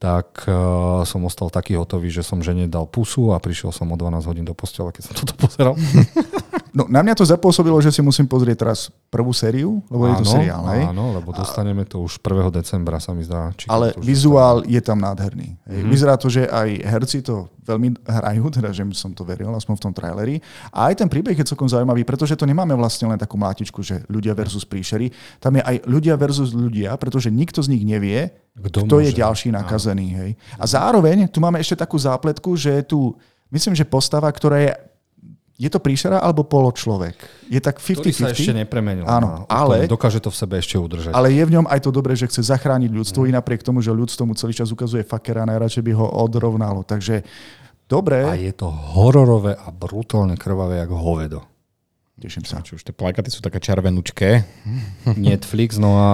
tak 0.01 0.49
uh, 0.49 1.05
som 1.05 1.21
ostal 1.29 1.53
taký 1.53 1.77
hotový, 1.77 2.09
že 2.09 2.25
som 2.25 2.41
žene 2.41 2.65
dal 2.71 2.89
pusu 2.89 3.35
a 3.35 3.43
prišiel 3.43 3.69
som 3.69 3.91
o 3.93 3.97
12 4.01 4.25
hodín 4.25 4.47
do 4.49 4.57
postela, 4.57 4.95
keď 4.95 5.13
som 5.13 5.15
toto 5.19 5.37
pozeral. 5.37 5.77
No, 6.71 6.87
na 6.87 7.03
mňa 7.03 7.15
to 7.19 7.25
zapôsobilo, 7.27 7.77
že 7.83 7.91
si 7.91 8.01
musím 8.01 8.31
pozrieť 8.31 8.63
teraz 8.63 8.89
prvú 9.11 9.35
sériu, 9.35 9.83
lebo 9.91 10.07
je 10.07 10.15
to 10.23 10.27
seriál, 10.39 10.63
hej? 10.71 10.87
áno, 10.87 11.19
lebo 11.19 11.35
dostaneme 11.35 11.83
to 11.83 12.03
už 12.03 12.23
1. 12.23 12.51
decembra, 12.55 13.03
sa 13.03 13.11
mi 13.11 13.27
zdá. 13.27 13.51
Či 13.59 13.67
Ale 13.67 13.91
vizuál 13.99 14.63
je 14.67 14.79
tam 14.79 15.03
nádherný. 15.03 15.59
Hej. 15.67 15.81
Mhm. 15.83 15.91
Vyzerá 15.91 16.15
to, 16.15 16.31
že 16.31 16.47
aj 16.47 16.69
herci 16.87 17.27
to 17.27 17.51
veľmi 17.67 17.95
hrajú, 18.03 18.45
teda 18.51 18.71
že 18.75 18.83
som 18.95 19.15
to 19.15 19.23
veril, 19.23 19.55
aspoň 19.55 19.75
v 19.79 19.83
tom 19.83 19.93
traileri. 19.95 20.37
A 20.75 20.91
aj 20.91 21.03
ten 21.03 21.09
príbeh 21.11 21.39
je 21.39 21.47
celkom 21.47 21.71
zaujímavý, 21.71 22.03
pretože 22.03 22.35
to 22.35 22.49
nemáme 22.49 22.75
vlastne 22.75 23.07
len 23.07 23.19
takú 23.19 23.39
mátičku, 23.39 23.83
že 23.83 24.03
ľudia 24.11 24.35
versus 24.35 24.67
príšery. 24.67 25.11
Tam 25.39 25.55
je 25.55 25.63
aj 25.63 25.87
ľudia 25.87 26.19
versus 26.19 26.51
ľudia, 26.51 26.95
pretože 26.99 27.31
nikto 27.31 27.63
z 27.63 27.71
nich 27.71 27.87
nevie, 27.87 28.31
Kto 28.59 28.85
kto, 28.85 28.97
je 29.01 29.15
ďalší 29.15 29.55
nakazený. 29.55 30.07
Hej. 30.19 30.31
A 30.59 30.65
zároveň 30.67 31.31
tu 31.31 31.39
máme 31.39 31.63
ešte 31.63 31.79
takú 31.79 31.95
zápletku, 31.95 32.59
že 32.59 32.83
tu, 32.83 33.15
myslím, 33.55 33.79
že 33.79 33.87
postava, 33.87 34.27
ktorá 34.27 34.59
je 34.59 34.73
je 35.61 35.69
to 35.69 35.77
príšera 35.77 36.17
alebo 36.17 36.41
poločlovek? 36.41 37.21
Je 37.47 37.61
tak 37.61 37.77
ktorý 37.77 38.09
sa 38.09 38.33
ešte 38.33 38.49
50-50? 38.49 38.63
nepremenil. 38.65 39.05
Áno, 39.05 39.45
No, 39.45 39.47
ale- 39.47 39.85
Dokáže 39.85 40.17
to 40.19 40.33
v 40.33 40.37
sebe 40.39 40.57
ešte 40.57 40.81
udržať. 40.81 41.13
Ale 41.13 41.29
je 41.29 41.45
v 41.45 41.53
ňom 41.53 41.69
aj 41.69 41.85
to 41.85 41.93
dobré, 41.93 42.17
že 42.17 42.25
chce 42.25 42.49
zachrániť 42.49 42.89
ľudstvo, 42.89 43.29
i 43.29 43.31
napriek 43.31 43.61
tomu, 43.61 43.85
že 43.85 43.93
ľudstvo 43.93 44.25
mu 44.25 44.33
celý 44.33 44.57
čas 44.57 44.73
ukazuje 44.73 45.05
fakera, 45.05 45.45
najradšej 45.45 45.85
by 45.85 45.93
ho 45.93 46.07
odrovnalo. 46.19 46.81
Takže 46.83 47.21
Dobre. 47.85 48.23
A 48.23 48.39
je 48.39 48.55
to 48.55 48.71
hororové 48.71 49.51
a 49.53 49.67
brutálne 49.69 50.39
krvavé, 50.39 50.79
ako 50.79 50.95
hovedo. 50.95 51.43
Teším 52.21 52.45
sa. 52.45 52.61
Čo 52.61 52.77
už 52.77 52.85
tie 52.85 52.93
plakaty 52.93 53.33
sú 53.33 53.41
také 53.41 53.57
červenúčké. 53.65 54.45
Netflix, 55.17 55.81
no 55.81 55.97
a 55.97 56.09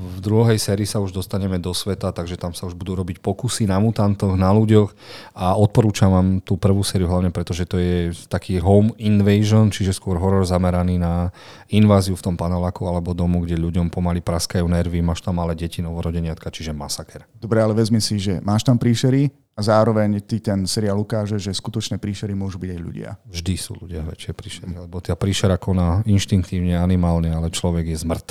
v 0.00 0.18
druhej 0.24 0.56
sérii 0.56 0.88
sa 0.88 1.04
už 1.04 1.12
dostaneme 1.12 1.60
do 1.60 1.76
sveta, 1.76 2.16
takže 2.16 2.40
tam 2.40 2.56
sa 2.56 2.64
už 2.64 2.72
budú 2.72 2.96
robiť 2.96 3.20
pokusy 3.20 3.68
na 3.68 3.76
mutantoch, 3.76 4.40
na 4.40 4.48
ľuďoch 4.56 4.96
a 5.36 5.52
odporúčam 5.60 6.08
vám 6.08 6.28
tú 6.40 6.56
prvú 6.56 6.80
sériu 6.80 7.12
hlavne, 7.12 7.28
pretože 7.28 7.68
to 7.68 7.76
je 7.76 8.16
taký 8.32 8.56
home 8.56 8.96
invasion, 8.96 9.68
čiže 9.68 9.92
skôr 9.92 10.16
horor 10.16 10.48
zameraný 10.48 10.96
na 10.96 11.28
inváziu 11.68 12.16
v 12.16 12.24
tom 12.24 12.34
paneláku 12.40 12.88
alebo 12.88 13.12
domu, 13.12 13.44
kde 13.44 13.60
ľuďom 13.60 13.92
pomaly 13.92 14.24
praskajú 14.24 14.64
nervy, 14.64 15.04
máš 15.04 15.20
tam 15.20 15.36
malé 15.36 15.52
deti, 15.52 15.84
novorodeniatka, 15.84 16.48
čiže 16.48 16.72
masaker. 16.72 17.28
Dobre, 17.36 17.60
ale 17.60 17.76
vezmi 17.76 18.00
si, 18.00 18.16
že 18.16 18.40
máš 18.40 18.64
tam 18.64 18.80
príšery, 18.80 19.43
a 19.54 19.60
zároveň 19.62 20.18
ty 20.26 20.42
ten 20.42 20.66
seriál 20.66 20.98
ukáže, 20.98 21.38
že 21.38 21.54
skutočné 21.54 22.02
príšery 22.02 22.34
môžu 22.34 22.58
byť 22.58 22.70
aj 22.74 22.80
ľudia. 22.82 23.10
Vždy 23.30 23.54
sú 23.54 23.78
ľudia 23.78 24.02
väčšie 24.02 24.32
príšery, 24.34 24.74
lebo 24.86 24.98
tá 24.98 25.14
príšera 25.14 25.54
koná 25.58 26.02
inštinktívne, 26.04 26.74
animálne, 26.74 27.30
ale 27.30 27.54
človek 27.54 27.86
je 27.94 28.02
zmrt. 28.02 28.28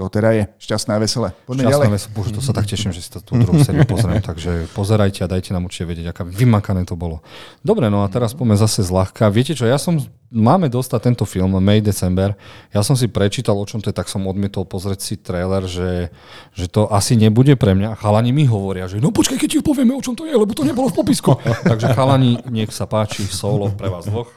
To 0.00 0.08
teda 0.08 0.32
je 0.32 0.42
šťastné 0.56 0.96
a 0.96 0.98
veselé. 0.98 1.28
Poďme 1.44 1.68
Šťastné 1.68 1.76
ďalej. 1.76 1.88
Veselé. 1.92 2.12
Bože, 2.16 2.30
to 2.32 2.40
sa 2.40 2.52
tak 2.56 2.64
teším, 2.64 2.96
že 2.96 3.04
si 3.04 3.12
to 3.12 3.20
tú 3.20 3.36
druhú 3.36 3.60
sériu 3.60 3.84
pozriem. 3.84 4.24
Takže 4.24 4.72
pozerajte 4.72 5.20
a 5.20 5.28
dajte 5.28 5.52
nám 5.52 5.68
určite 5.68 5.92
vedieť, 5.92 6.16
aká 6.16 6.24
vymakané 6.24 6.88
to 6.88 6.96
bolo. 6.96 7.20
Dobre, 7.60 7.92
no 7.92 8.00
a 8.00 8.08
teraz 8.08 8.32
poďme 8.32 8.56
zase 8.56 8.80
zľahka. 8.80 9.28
Viete 9.28 9.52
čo, 9.52 9.68
ja 9.68 9.76
som, 9.76 10.00
máme 10.32 10.70
dostať 10.70 11.00
tento 11.12 11.24
film, 11.28 11.52
May 11.60 11.82
December. 11.84 12.32
Ja 12.72 12.80
som 12.86 12.94
si 12.94 13.10
prečítal, 13.10 13.58
o 13.58 13.66
čom 13.66 13.82
to 13.82 13.90
je, 13.90 13.98
tak 13.98 14.08
som 14.08 14.24
odmietol 14.24 14.64
pozrieť 14.64 15.00
si 15.02 15.14
trailer, 15.18 15.66
že, 15.66 16.08
že 16.54 16.70
to 16.70 16.88
asi 16.88 17.18
nebude 17.18 17.58
pre 17.58 17.76
mňa. 17.76 17.98
Chalani 17.98 18.32
mi 18.32 18.46
hovoria, 18.48 18.88
že 18.88 19.02
no 19.02 19.12
počkaj, 19.12 19.36
keď 19.36 19.48
ti 19.50 19.58
povieme, 19.60 19.92
o 19.92 20.00
čom 20.00 20.16
to 20.16 20.24
je, 20.24 20.32
lebo 20.32 20.54
to 20.54 20.64
nebolo 20.64 20.88
v 20.88 20.96
popisku. 20.96 21.36
Takže 21.70 21.92
chalani, 21.92 22.40
nech 22.48 22.72
sa 22.72 22.88
páči, 22.88 23.26
solo 23.26 23.68
pre 23.74 23.90
vás 23.90 24.06
dvoch. 24.06 24.30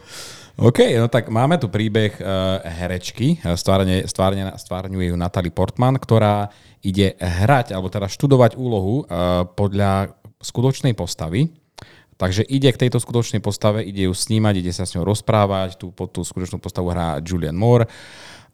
OK, 0.53 0.85
no 1.01 1.09
tak 1.09 1.33
máme 1.33 1.57
tu 1.57 1.65
príbeh 1.65 2.13
uh, 2.21 2.61
herečky, 2.61 3.41
eh, 3.41 3.57
stvárne, 3.57 4.05
stvárne, 4.05 4.53
stvárňuje 4.53 5.09
ju 5.09 5.15
Natalie 5.17 5.49
Portman, 5.49 5.97
ktorá 5.97 6.53
ide 6.85 7.17
hrať, 7.17 7.73
alebo 7.73 7.89
teda 7.89 8.05
študovať 8.05 8.53
úlohu 8.53 9.01
uh, 9.01 9.49
podľa 9.49 10.13
skutočnej 10.45 10.93
postavy. 10.93 11.49
Takže 12.21 12.45
ide 12.45 12.69
k 12.69 12.85
tejto 12.85 13.01
skutočnej 13.01 13.41
postave, 13.41 13.81
ide 13.81 14.05
ju 14.05 14.13
snímať, 14.13 14.53
ide 14.61 14.69
sa 14.69 14.85
s 14.85 14.93
ňou 14.93 15.09
rozprávať, 15.09 15.81
tú, 15.81 15.89
pod 15.89 16.13
tú 16.13 16.21
skutočnú 16.21 16.61
postavu 16.61 16.93
hrá 16.93 17.17
Julian 17.25 17.57
Moore. 17.57 17.89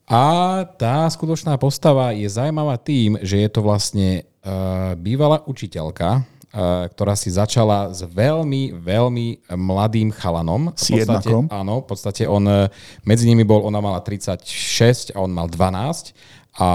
A 0.08 0.64
tá 0.80 1.04
skutočná 1.12 1.60
postava 1.60 2.16
je 2.16 2.26
zaujímavá 2.32 2.80
tým, 2.80 3.20
že 3.20 3.44
je 3.44 3.50
to 3.52 3.60
vlastne 3.60 4.24
uh, 4.24 4.96
bývalá 4.96 5.44
učiteľka, 5.44 6.24
ktorá 6.50 7.14
si 7.14 7.30
začala 7.30 7.94
s 7.94 8.02
veľmi, 8.02 8.74
veľmi 8.74 9.54
mladým 9.54 10.10
chalanom. 10.10 10.74
S 10.74 10.90
jednakom? 10.90 11.46
Áno, 11.54 11.86
v 11.86 11.88
podstate 11.88 12.26
on, 12.26 12.42
eh, 12.50 12.74
medzi 13.06 13.30
nimi 13.30 13.46
bol, 13.46 13.62
ona 13.62 13.78
mala 13.78 14.02
36 14.02 15.14
a 15.14 15.22
on 15.22 15.30
mal 15.30 15.46
12. 15.46 16.14
A 16.60 16.68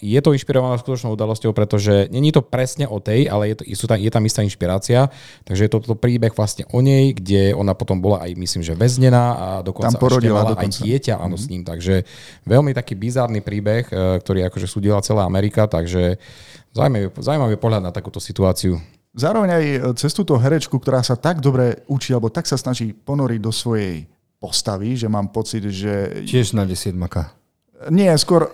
je 0.00 0.16
to 0.22 0.32
inšpirované 0.32 0.80
skutočnou 0.80 1.12
udalosťou, 1.12 1.52
pretože 1.52 2.08
není 2.08 2.32
to 2.32 2.40
presne 2.40 2.88
o 2.88 3.02
tej, 3.02 3.28
ale 3.28 3.52
je, 3.52 3.54
to, 3.60 3.62
sú 3.76 3.84
tam, 3.84 3.98
je 4.00 4.08
tam 4.08 4.24
istá 4.24 4.40
inšpirácia. 4.40 5.12
Takže 5.44 5.66
je 5.66 5.70
to, 5.76 5.78
to 5.82 5.98
príbeh 5.98 6.32
vlastne 6.32 6.64
o 6.72 6.78
nej, 6.80 7.12
kde 7.12 7.52
ona 7.52 7.76
potom 7.76 8.00
bola 8.00 8.24
aj, 8.24 8.32
myslím, 8.32 8.62
že 8.64 8.72
väznená 8.78 9.24
a 9.36 9.46
dokonca 9.60 9.92
tam 9.92 10.00
porodila 10.00 10.46
dokonca. 10.46 10.62
aj 10.62 10.68
dieťa 10.80 11.14
áno, 11.20 11.36
mm-hmm. 11.36 11.42
s 11.42 11.50
ním. 11.52 11.62
Takže 11.66 11.94
veľmi 12.48 12.72
taký 12.72 12.94
bizárny 12.96 13.42
príbeh, 13.42 13.84
eh, 13.90 14.16
ktorý 14.22 14.46
akože 14.48 14.70
súdila 14.70 15.04
celá 15.04 15.26
Amerika, 15.28 15.68
takže 15.68 16.16
zaujímavý, 16.72 17.12
zaujímavý 17.18 17.56
pohľad 17.60 17.82
na 17.82 17.92
takúto 17.92 18.22
situáciu. 18.22 18.80
Zároveň 19.16 19.50
aj 19.50 19.64
e, 19.64 19.78
cez 19.96 20.12
túto 20.12 20.36
herečku, 20.36 20.76
ktorá 20.76 21.00
sa 21.00 21.16
tak 21.16 21.40
dobre 21.40 21.82
učí, 21.88 22.12
alebo 22.12 22.28
tak 22.28 22.44
sa 22.44 22.60
snaží 22.60 22.92
ponoriť 22.92 23.40
do 23.40 23.48
svojej 23.48 24.04
postavy, 24.36 24.92
že 24.92 25.08
mám 25.08 25.32
pocit, 25.32 25.64
že... 25.72 26.22
Tiež 26.28 26.52
na 26.52 26.68
desiatmaka. 26.68 27.32
Nie, 27.88 28.12
skôr... 28.20 28.52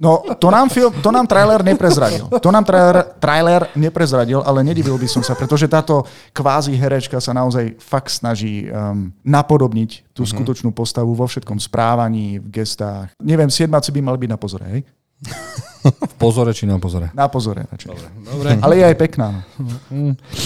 No, 0.00 0.24
to 0.40 0.48
nám, 0.48 0.72
film, 0.72 0.88
to 1.04 1.12
nám 1.12 1.28
trailer 1.28 1.60
neprezradil. 1.60 2.24
To 2.40 2.48
nám 2.48 2.64
trailer, 2.64 3.04
trailer 3.20 3.68
neprezradil, 3.76 4.40
ale 4.40 4.64
nedivil 4.64 4.96
by 4.96 5.04
som 5.04 5.20
sa, 5.20 5.36
pretože 5.36 5.68
táto 5.68 6.08
kvázi 6.32 6.72
herečka 6.72 7.20
sa 7.20 7.36
naozaj 7.36 7.76
fakt 7.76 8.08
snaží 8.08 8.64
um, 8.72 9.12
napodobniť 9.20 10.16
tú 10.16 10.24
mm-hmm. 10.24 10.32
skutočnú 10.40 10.72
postavu 10.72 11.12
vo 11.12 11.28
všetkom 11.28 11.60
správaní, 11.60 12.40
v 12.40 12.48
gestách. 12.48 13.12
Neviem, 13.20 13.52
siedmaci 13.52 13.92
by 13.92 14.00
mali 14.00 14.24
byť 14.24 14.30
na 14.32 14.40
pozore, 14.40 14.64
hej? 14.72 14.80
V 15.80 16.14
pozore 16.20 16.52
či 16.52 16.68
na 16.68 16.76
pozore? 16.76 17.08
Na 17.16 17.32
pozore 17.32 17.64
radšej. 17.64 17.88
Dobre, 17.88 18.08
dobre. 18.20 18.50
Ale 18.64 18.74
je 18.76 18.84
aj 18.84 18.96
pekná. 19.00 19.28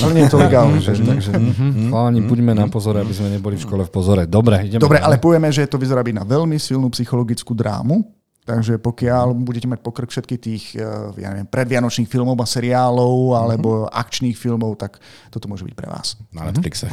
Ale 0.02 0.10
nie 0.14 0.22
je 0.26 0.30
to 0.30 0.38
legálne. 0.38 0.78
Takže, 0.78 1.02
takže 1.02 1.30
mm-hmm. 1.34 1.90
chalani, 1.90 2.20
buďme 2.22 2.52
na 2.54 2.66
pozore, 2.70 3.02
aby 3.02 3.10
sme 3.10 3.34
neboli 3.34 3.58
v 3.58 3.62
škole 3.66 3.82
v 3.82 3.90
pozore. 3.90 4.22
Dobre, 4.30 4.62
ideme. 4.62 4.82
Dobre, 4.82 5.02
ale 5.02 5.18
povieme, 5.18 5.50
že 5.50 5.66
to 5.66 5.74
vyzerá 5.74 6.06
byť 6.06 6.14
na 6.14 6.24
veľmi 6.26 6.54
silnú 6.58 6.86
psychologickú 6.94 7.50
drámu. 7.50 8.06
Takže 8.44 8.76
pokiaľ 8.76 9.32
budete 9.40 9.64
mať 9.64 9.80
pokrk 9.80 10.12
všetkých 10.12 10.40
tých 10.40 10.64
eh, 10.76 10.84
ja 11.16 11.32
neviem, 11.32 11.48
predvianočných 11.48 12.04
filmov 12.04 12.36
a 12.36 12.46
seriálov 12.46 13.32
alebo 13.40 13.68
mm-hmm. 13.88 13.96
akčných 13.96 14.36
filmov, 14.36 14.76
tak 14.76 15.00
toto 15.32 15.48
môže 15.48 15.64
byť 15.64 15.74
pre 15.74 15.88
vás. 15.88 16.20
Na 16.28 16.52
Netflixe. 16.52 16.92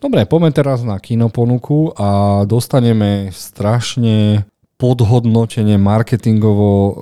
Dobre, 0.00 0.24
poďme 0.24 0.50
teraz 0.50 0.80
na 0.80 0.96
kinoponuku 0.96 1.92
a 1.92 2.42
dostaneme 2.48 3.28
strašne 3.36 4.48
podhodnotenie 4.78 5.74
marketingovo 5.76 6.70
e, 6.70 6.92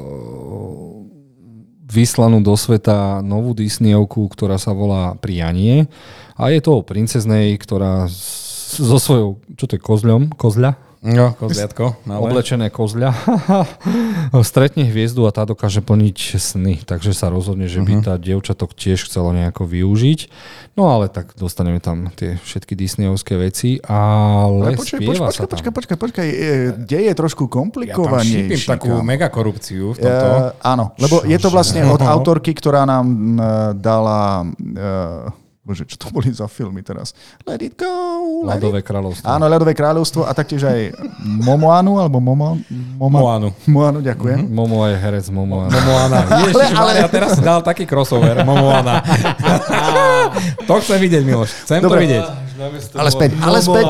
vyslanú 1.86 2.40
do 2.40 2.56
sveta 2.56 3.20
novú 3.20 3.52
Disneyovku, 3.52 4.26
ktorá 4.32 4.56
sa 4.56 4.72
volá 4.72 5.14
Prianie. 5.20 5.86
A 6.40 6.50
je 6.50 6.60
to 6.64 6.80
o 6.80 6.86
princeznej, 6.86 7.54
ktorá 7.60 8.08
so 8.08 8.98
svojou, 8.98 9.40
čo 9.54 9.64
to 9.68 9.76
je, 9.76 9.80
kozľom, 9.80 10.34
kozľa? 10.34 10.95
No, 11.06 11.38
kozliatko. 11.38 12.02
Ale... 12.10 12.18
Oblečené 12.18 12.66
kozľa. 12.66 13.14
Stretne 14.42 14.90
hviezdu 14.90 15.22
a 15.22 15.30
tá 15.30 15.46
dokáže 15.46 15.78
plniť 15.78 16.18
sny. 16.34 16.82
Takže 16.82 17.14
sa 17.14 17.30
rozhodne, 17.30 17.70
že 17.70 17.78
by 17.78 18.02
uh-huh. 18.02 18.06
tá 18.10 18.14
dievčatok 18.18 18.74
tiež 18.74 19.06
chcela 19.06 19.30
nejako 19.30 19.70
využiť. 19.70 20.26
No 20.74 20.90
ale 20.90 21.06
tak 21.06 21.38
dostaneme 21.38 21.78
tam 21.78 22.10
tie 22.10 22.42
všetky 22.42 22.74
Disneyovské 22.74 23.38
veci. 23.38 23.78
Ale, 23.86 24.74
ale 24.74 24.78
počkaj, 24.82 24.98
spieva 24.98 25.30
počkaj, 25.30 25.46
sa 25.46 25.46
počkaj, 25.46 25.72
počkaj, 25.72 25.96
počkaj, 25.96 26.28
deje 26.84 27.12
trošku 27.14 27.46
komplikovanejšie. 27.46 28.50
Ja 28.50 28.58
tam 28.58 28.70
takú 28.74 28.92
megakorupciu 29.06 29.94
v 29.94 29.98
tomto. 30.02 30.26
Uh, 30.26 30.50
áno, 30.66 30.90
lebo 30.98 31.22
Čože? 31.22 31.30
je 31.30 31.38
to 31.38 31.48
vlastne 31.54 31.80
od 31.86 32.02
autorky, 32.18 32.50
ktorá 32.50 32.82
nám 32.82 33.06
uh, 33.06 33.18
dala... 33.78 34.42
Uh, 34.58 35.45
Bože, 35.66 35.82
čo 35.82 35.98
to 35.98 36.14
boli 36.14 36.30
za 36.30 36.46
filmy 36.46 36.78
teraz? 36.86 37.10
Let 37.42 37.58
it 37.58 37.74
go! 37.74 37.90
Let 38.46 38.62
Ľadové 38.62 38.80
it... 38.80 38.86
kráľovstvo. 38.86 39.26
Áno, 39.26 39.50
Ľadové 39.50 39.74
kráľovstvo 39.74 40.22
a 40.22 40.30
taktiež 40.30 40.62
aj 40.62 40.94
Momoanu, 41.26 41.98
alebo 41.98 42.22
Momo... 42.22 42.54
Momo... 42.94 43.18
Moanu. 43.18 43.48
Moanu, 43.66 43.98
ďakujem. 43.98 44.46
Mm-hmm. 44.46 44.54
Momo 44.54 44.86
je 44.86 44.94
herec 44.94 45.26
Momoana. 45.34 45.74
Momoana. 45.82 46.18
Ježiš, 46.46 46.70
ale, 46.70 46.70
ale... 46.78 46.90
ja 47.02 47.08
teraz 47.10 47.34
si 47.34 47.42
dal 47.42 47.66
taký 47.66 47.82
crossover. 47.82 48.46
Momoana. 48.46 49.02
to 50.70 50.78
chcem 50.86 51.02
vidieť, 51.02 51.22
Miloš. 51.26 51.50
Chcem 51.66 51.82
Dobre. 51.82 51.98
to 51.98 52.02
vidieť. 52.06 52.24
Ale 52.94 53.10
späť, 53.10 53.30
ale 53.42 53.58
späť, 53.58 53.84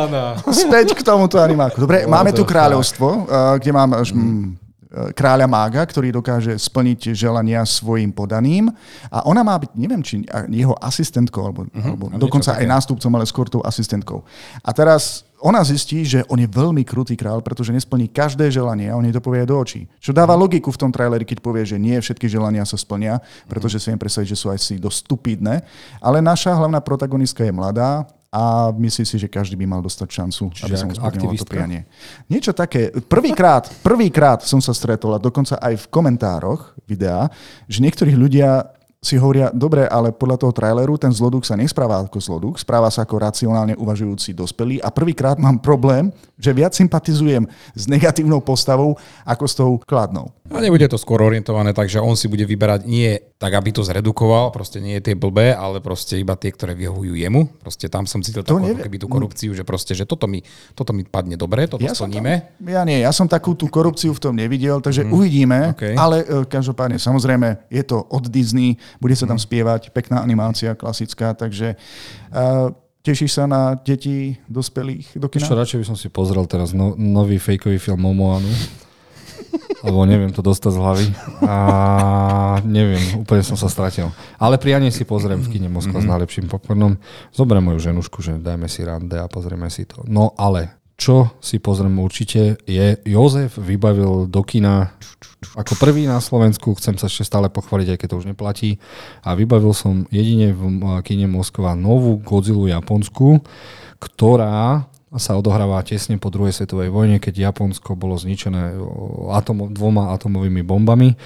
späť 0.49 0.87
k 0.97 1.01
tomuto 1.05 1.37
animáku. 1.37 1.77
Dobre, 1.77 2.09
máme 2.09 2.33
tu 2.33 2.49
kráľovstvo, 2.49 3.09
eh, 3.29 3.61
kde 3.61 3.71
mám 3.77 4.01
mm 4.01 4.66
kráľa 5.13 5.47
mága, 5.47 5.85
ktorý 5.85 6.15
dokáže 6.15 6.57
splniť 6.57 7.13
želania 7.13 7.63
svojim 7.69 8.11
podaným. 8.11 8.73
A 9.13 9.25
ona 9.29 9.45
má 9.45 9.57
byť, 9.61 9.71
neviem, 9.77 10.01
či 10.01 10.25
jeho 10.53 10.75
asistentkou, 10.81 11.43
alebo, 11.45 11.61
uh-huh, 11.69 11.93
alebo 11.93 12.05
dokonca 12.17 12.57
aj 12.57 12.67
nástupcom, 12.67 13.13
ale 13.17 13.29
skôr 13.29 13.47
tou 13.53 13.61
asistentkou. 13.61 14.25
A 14.65 14.71
teraz 14.73 15.27
ona 15.45 15.61
zistí, 15.61 16.01
že 16.01 16.25
on 16.33 16.41
je 16.41 16.49
veľmi 16.49 16.81
krutý 16.81 17.13
král, 17.13 17.45
pretože 17.45 17.69
nesplní 17.69 18.09
každé 18.09 18.49
želanie 18.49 18.89
a 18.89 18.97
on 18.97 19.05
jej 19.05 19.13
to 19.13 19.21
povie 19.21 19.45
do 19.45 19.61
očí. 19.61 19.85
Čo 20.01 20.17
dáva 20.17 20.33
mhm. 20.33 20.41
logiku 20.41 20.73
v 20.73 20.81
tom 20.81 20.91
traileri, 20.91 21.29
keď 21.29 21.39
povie, 21.45 21.69
že 21.69 21.77
nie 21.77 22.01
všetky 22.01 22.25
želania 22.25 22.65
sa 22.65 22.81
splnia, 22.81 23.21
pretože 23.45 23.77
si 23.77 23.93
viem 23.93 24.01
predstaviť, 24.01 24.29
že 24.33 24.39
sú 24.39 24.49
aj 24.49 24.59
si 24.61 24.75
dosť 24.81 24.99
stupidné. 25.05 25.61
Ale 26.01 26.25
naša 26.25 26.57
hlavná 26.57 26.81
protagonistka 26.81 27.45
je 27.45 27.53
mladá, 27.53 28.09
a 28.37 28.69
myslí 28.69 29.09
si, 29.09 29.17
že 29.17 29.33
každý 29.33 29.57
by 29.57 29.65
mal 29.65 29.81
dostať 29.81 30.09
šancu, 30.13 30.43
Čiže 30.53 30.65
aby 30.69 30.77
som 30.77 30.89
mu 30.93 31.41
to 31.41 31.49
prianie. 31.49 31.89
Niečo 32.29 32.53
také. 32.53 32.93
Prvýkrát, 32.93 33.65
prvýkrát 33.81 34.45
som 34.45 34.61
sa 34.61 34.77
stretol 34.77 35.17
a 35.17 35.23
dokonca 35.23 35.57
aj 35.57 35.81
v 35.81 35.87
komentároch 35.89 36.77
videa, 36.85 37.33
že 37.65 37.81
niektorí 37.81 38.13
ľudia 38.13 38.77
si 39.07 39.15
hovoria, 39.21 39.55
dobre, 39.55 39.87
ale 39.87 40.11
podľa 40.11 40.43
toho 40.43 40.53
traileru 40.53 40.99
ten 40.99 41.15
zloduk 41.15 41.47
sa 41.47 41.55
nespráva 41.55 42.03
ako 42.03 42.19
zloduk, 42.19 42.55
správa 42.59 42.91
sa 42.91 43.07
ako 43.07 43.23
racionálne 43.23 43.79
uvažujúci 43.79 44.35
dospelý 44.35 44.83
a 44.83 44.91
prvýkrát 44.91 45.39
mám 45.39 45.63
problém, 45.63 46.11
že 46.35 46.51
viac 46.51 46.75
sympatizujem 46.75 47.47
s 47.77 47.87
negatívnou 47.87 48.43
postavou 48.43 48.99
ako 49.23 49.45
s 49.47 49.55
tou 49.55 49.71
kladnou. 49.87 50.35
A 50.51 50.59
nebude 50.59 50.91
to 50.91 50.99
skôr 50.99 51.23
orientované 51.23 51.71
tak, 51.71 51.87
že 51.87 52.03
on 52.03 52.19
si 52.19 52.27
bude 52.27 52.43
vyberať 52.43 52.83
nie 52.89 53.15
tak, 53.37 53.53
aby 53.53 53.69
to 53.69 53.85
zredukoval, 53.85 54.49
proste 54.49 54.81
nie 54.81 54.97
tie 55.05 55.13
blbé, 55.13 55.53
ale 55.53 55.85
proste 55.85 56.17
iba 56.17 56.33
tie, 56.41 56.49
ktoré 56.49 56.73
vyhovujú 56.73 57.21
jemu. 57.21 57.53
Proste 57.61 57.85
tam 57.93 58.09
som 58.09 58.25
cítil 58.25 58.41
to 58.41 58.57
takú, 58.57 58.73
keby 58.81 58.97
tú 58.97 59.13
korupciu, 59.13 59.53
že 59.53 59.61
proste, 59.61 59.93
že 59.93 60.09
toto 60.09 60.25
mi, 60.25 60.41
toto 60.73 60.97
mi 60.97 61.05
padne 61.05 61.37
dobre, 61.37 61.69
toto 61.69 61.85
ja 61.85 61.93
splníme. 61.93 62.57
Tam, 62.57 62.69
ja 62.73 62.83
nie, 62.89 63.05
ja 63.05 63.13
som 63.13 63.29
takú 63.29 63.53
tú 63.53 63.69
korupciu 63.69 64.17
v 64.17 64.21
tom 64.25 64.33
nevidel, 64.33 64.81
takže 64.81 65.05
mm. 65.05 65.11
uvidíme, 65.13 65.59
okay. 65.77 65.93
ale 65.93 66.25
uh, 66.25 66.49
každopádne, 66.49 66.97
samozrejme, 66.97 67.69
je 67.69 67.85
to 67.85 68.01
od 68.09 68.25
Disney, 68.33 68.81
bude 69.05 69.13
sa 69.13 69.29
tam 69.29 69.37
mm. 69.37 69.45
spievať, 69.45 69.81
pekná 69.93 70.25
animácia, 70.25 70.73
klasická, 70.73 71.37
takže 71.37 71.77
uh, 72.33 72.73
Tešíš 73.07 73.39
sa 73.39 73.47
na 73.47 73.79
deti 73.79 74.35
dospelých 74.51 75.15
do 75.15 75.31
kina? 75.31 75.47
Čo 75.47 75.55
radšej 75.55 75.79
by 75.79 75.87
som 75.87 75.95
si 75.95 76.11
pozrel 76.11 76.43
teraz 76.51 76.75
no, 76.75 76.99
nový 76.99 77.39
fejkový 77.39 77.79
film 77.79 78.03
o 78.03 78.11
Moanu. 78.11 78.51
Lebo 79.85 80.09
neviem 80.09 80.33
to 80.33 80.41
dostať 80.41 80.73
z 80.73 80.79
hlavy. 80.81 81.07
A 81.45 81.57
neviem, 82.65 83.21
úplne 83.21 83.45
som 83.45 83.61
sa 83.61 83.69
stratil. 83.69 84.09
Ale 84.41 84.57
prianie 84.57 84.89
si 84.89 85.05
pozriem 85.05 85.41
v 85.43 85.53
kine 85.53 85.69
Moskva 85.69 86.01
mm-hmm. 86.01 86.09
s 86.09 86.13
najlepším 86.17 86.47
popcornom. 86.49 86.97
Zoberiem 87.35 87.73
moju 87.73 87.93
ženušku, 87.93 88.25
že 88.25 88.41
dajme 88.41 88.71
si 88.73 88.87
rande 88.87 89.21
a 89.21 89.29
pozrieme 89.29 89.69
si 89.69 89.85
to. 89.85 90.01
No 90.09 90.33
ale 90.41 90.81
čo 90.97 91.37
si 91.45 91.61
pozriem 91.61 91.93
určite 92.01 92.57
je, 92.65 92.97
Jozef 93.05 93.61
vybavil 93.61 94.33
do 94.33 94.41
kina 94.41 94.97
ako 95.53 95.77
prvý 95.77 96.09
na 96.09 96.25
Slovensku, 96.25 96.73
chcem 96.81 96.97
sa 96.97 97.13
ešte 97.13 97.29
stále 97.29 97.53
pochváliť, 97.53 97.93
aj 97.93 97.99
keď 98.01 98.09
to 98.09 98.19
už 98.25 98.29
neplatí, 98.33 98.81
a 99.21 99.37
vybavil 99.37 99.77
som 99.77 100.09
jedine 100.09 100.57
v 100.57 100.65
kine 101.05 101.29
Moskva 101.29 101.77
novú 101.77 102.17
Godzilla 102.25 102.81
Japonsku, 102.81 103.45
ktorá 104.01 104.89
sa 105.17 105.37
odohráva 105.37 105.81
tesne 105.83 106.21
po 106.21 106.29
druhej 106.33 106.53
svetovej 106.53 106.93
vojne, 106.93 107.21
keď 107.21 107.51
Japonsko 107.53 107.97
bolo 107.97 108.17
zničené 108.17 108.77
atom, 109.33 109.73
dvoma 109.73 110.15
atomovými 110.17 110.63
bombami. 110.63 111.17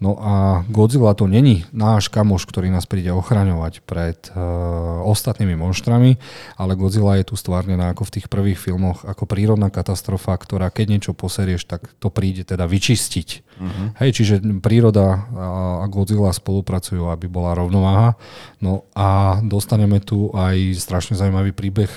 No 0.00 0.16
a 0.16 0.64
Godzilla 0.72 1.12
to 1.12 1.28
není 1.28 1.68
náš 1.76 2.08
kamoš, 2.08 2.48
ktorý 2.48 2.72
nás 2.72 2.88
príde 2.88 3.12
ochraňovať 3.12 3.84
pred 3.84 4.16
uh, 4.32 5.04
ostatnými 5.04 5.60
monštrami, 5.60 6.16
ale 6.56 6.72
Godzilla 6.72 7.20
je 7.20 7.28
tu 7.28 7.36
stvárnená 7.36 7.92
ako 7.92 8.08
v 8.08 8.14
tých 8.16 8.26
prvých 8.32 8.56
filmoch, 8.56 9.04
ako 9.04 9.28
prírodná 9.28 9.68
katastrofa, 9.68 10.32
ktorá 10.40 10.72
keď 10.72 10.86
niečo 10.96 11.12
poserieš, 11.12 11.68
tak 11.68 11.84
to 12.00 12.08
príde 12.08 12.48
teda 12.48 12.64
vyčistiť. 12.64 13.28
Uh-huh. 13.60 13.86
Hej, 14.00 14.10
čiže 14.16 14.34
príroda 14.64 15.28
a 15.36 15.84
Godzilla 15.92 16.32
spolupracujú, 16.32 17.12
aby 17.12 17.28
bola 17.28 17.52
rovnováha. 17.52 18.16
No 18.64 18.88
a 18.96 19.36
dostaneme 19.44 20.00
tu 20.00 20.32
aj 20.32 20.80
strašne 20.80 21.12
zaujímavý 21.12 21.52
príbeh 21.52 21.92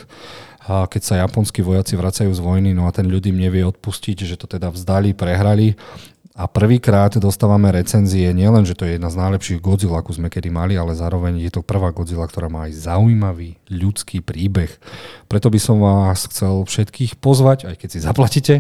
a 0.63 0.87
keď 0.87 1.01
sa 1.03 1.19
japonskí 1.19 1.59
vojaci 1.59 1.99
vracajú 1.99 2.31
z 2.31 2.39
vojny, 2.39 2.71
no 2.71 2.87
a 2.87 2.95
ten 2.95 3.07
ľudí 3.07 3.35
nevie 3.35 3.67
odpustiť, 3.67 4.23
že 4.23 4.39
to 4.39 4.47
teda 4.47 4.71
vzdali, 4.71 5.11
prehrali 5.11 5.75
a 6.33 6.49
prvýkrát 6.49 7.13
dostávame 7.21 7.69
recenzie, 7.69 8.25
nielen, 8.33 8.65
že 8.65 8.73
to 8.73 8.89
je 8.89 8.97
jedna 8.97 9.13
z 9.13 9.21
najlepších 9.21 9.61
Godzilla, 9.61 10.01
ako 10.01 10.17
sme 10.17 10.33
kedy 10.33 10.49
mali, 10.49 10.73
ale 10.73 10.97
zároveň 10.97 11.37
je 11.37 11.53
to 11.53 11.61
prvá 11.61 11.93
Godzilla, 11.93 12.25
ktorá 12.25 12.49
má 12.49 12.65
aj 12.65 12.89
zaujímavý 12.89 13.61
ľudský 13.69 14.25
príbeh. 14.25 14.73
Preto 15.29 15.53
by 15.53 15.59
som 15.61 15.77
vás 15.77 16.25
chcel 16.25 16.65
všetkých 16.65 17.21
pozvať, 17.21 17.69
aj 17.69 17.75
keď 17.77 17.89
si 17.93 17.99
zaplatíte, 18.01 18.55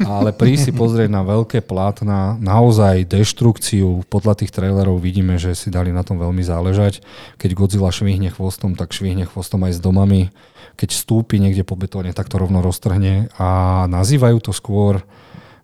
ale 0.00 0.32
prísť 0.32 0.62
si 0.64 0.72
pozrieť 0.72 1.12
na 1.12 1.20
veľké 1.20 1.60
plátna, 1.60 2.40
naozaj 2.40 3.04
deštrukciu. 3.04 4.08
Podľa 4.08 4.40
tých 4.40 4.56
trailerov 4.56 4.96
vidíme, 4.96 5.36
že 5.36 5.52
si 5.52 5.68
dali 5.68 5.92
na 5.92 6.00
tom 6.00 6.16
veľmi 6.16 6.40
záležať. 6.40 7.04
Keď 7.36 7.50
Godzilla 7.52 7.92
švihne 7.92 8.32
chvostom, 8.32 8.72
tak 8.72 8.96
švihne 8.96 9.28
chvostom 9.28 9.60
aj 9.68 9.76
s 9.76 9.80
domami 9.84 10.32
keď 10.80 10.96
stúpi 10.96 11.36
niekde 11.36 11.60
po 11.60 11.76
betóne, 11.76 12.16
tak 12.16 12.32
to 12.32 12.40
rovno 12.40 12.64
roztrhne 12.64 13.28
a 13.36 13.84
nazývajú 13.84 14.40
to 14.40 14.56
skôr, 14.56 15.04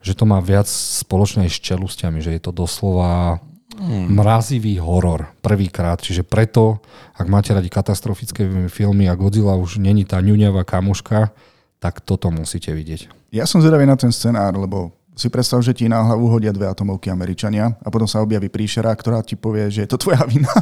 že 0.04 0.12
to 0.12 0.28
má 0.28 0.44
viac 0.44 0.68
spoločné 0.68 1.48
s 1.48 1.56
čelustiami, 1.56 2.20
že 2.20 2.36
je 2.36 2.40
to 2.44 2.52
doslova 2.52 3.40
hmm. 3.80 4.12
mrazivý 4.12 4.76
horor 4.76 5.32
prvýkrát. 5.40 6.04
Čiže 6.04 6.20
preto, 6.20 6.84
ak 7.16 7.32
máte 7.32 7.56
radi 7.56 7.72
katastrofické 7.72 8.68
filmy 8.68 9.08
a 9.08 9.16
Godzilla 9.16 9.56
už 9.56 9.80
není 9.80 10.04
tá 10.04 10.20
ňuňavá 10.20 10.68
kamoška, 10.68 11.32
tak 11.80 12.04
toto 12.04 12.28
musíte 12.28 12.76
vidieť. 12.76 13.32
Ja 13.32 13.48
som 13.48 13.64
zvedavý 13.64 13.88
na 13.88 13.96
ten 13.96 14.12
scenár, 14.12 14.52
lebo 14.52 14.92
si 15.16 15.32
predstav, 15.32 15.64
že 15.64 15.72
ti 15.72 15.88
na 15.88 16.04
hlavu 16.04 16.28
hodia 16.28 16.52
dve 16.52 16.68
atomovky 16.68 17.08
Američania 17.08 17.72
a 17.80 17.88
potom 17.88 18.04
sa 18.04 18.20
objaví 18.20 18.52
príšera, 18.52 18.92
ktorá 18.92 19.24
ti 19.24 19.32
povie, 19.32 19.72
že 19.72 19.88
je 19.88 19.96
to 19.96 19.96
tvoja 19.96 20.20
vina. 20.28 20.52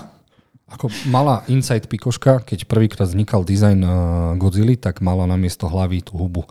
Ako 0.64 0.88
malá 1.12 1.44
inside 1.46 1.86
pikoška, 1.86 2.40
keď 2.40 2.64
prvýkrát 2.64 3.06
vznikal 3.06 3.44
dizajn 3.44 3.80
uh, 3.84 3.92
Godzilla, 4.40 4.74
tak 4.80 5.04
mala 5.04 5.28
na 5.28 5.36
miesto 5.36 5.68
hlavy 5.68 6.00
tú 6.02 6.16
hubu 6.16 6.44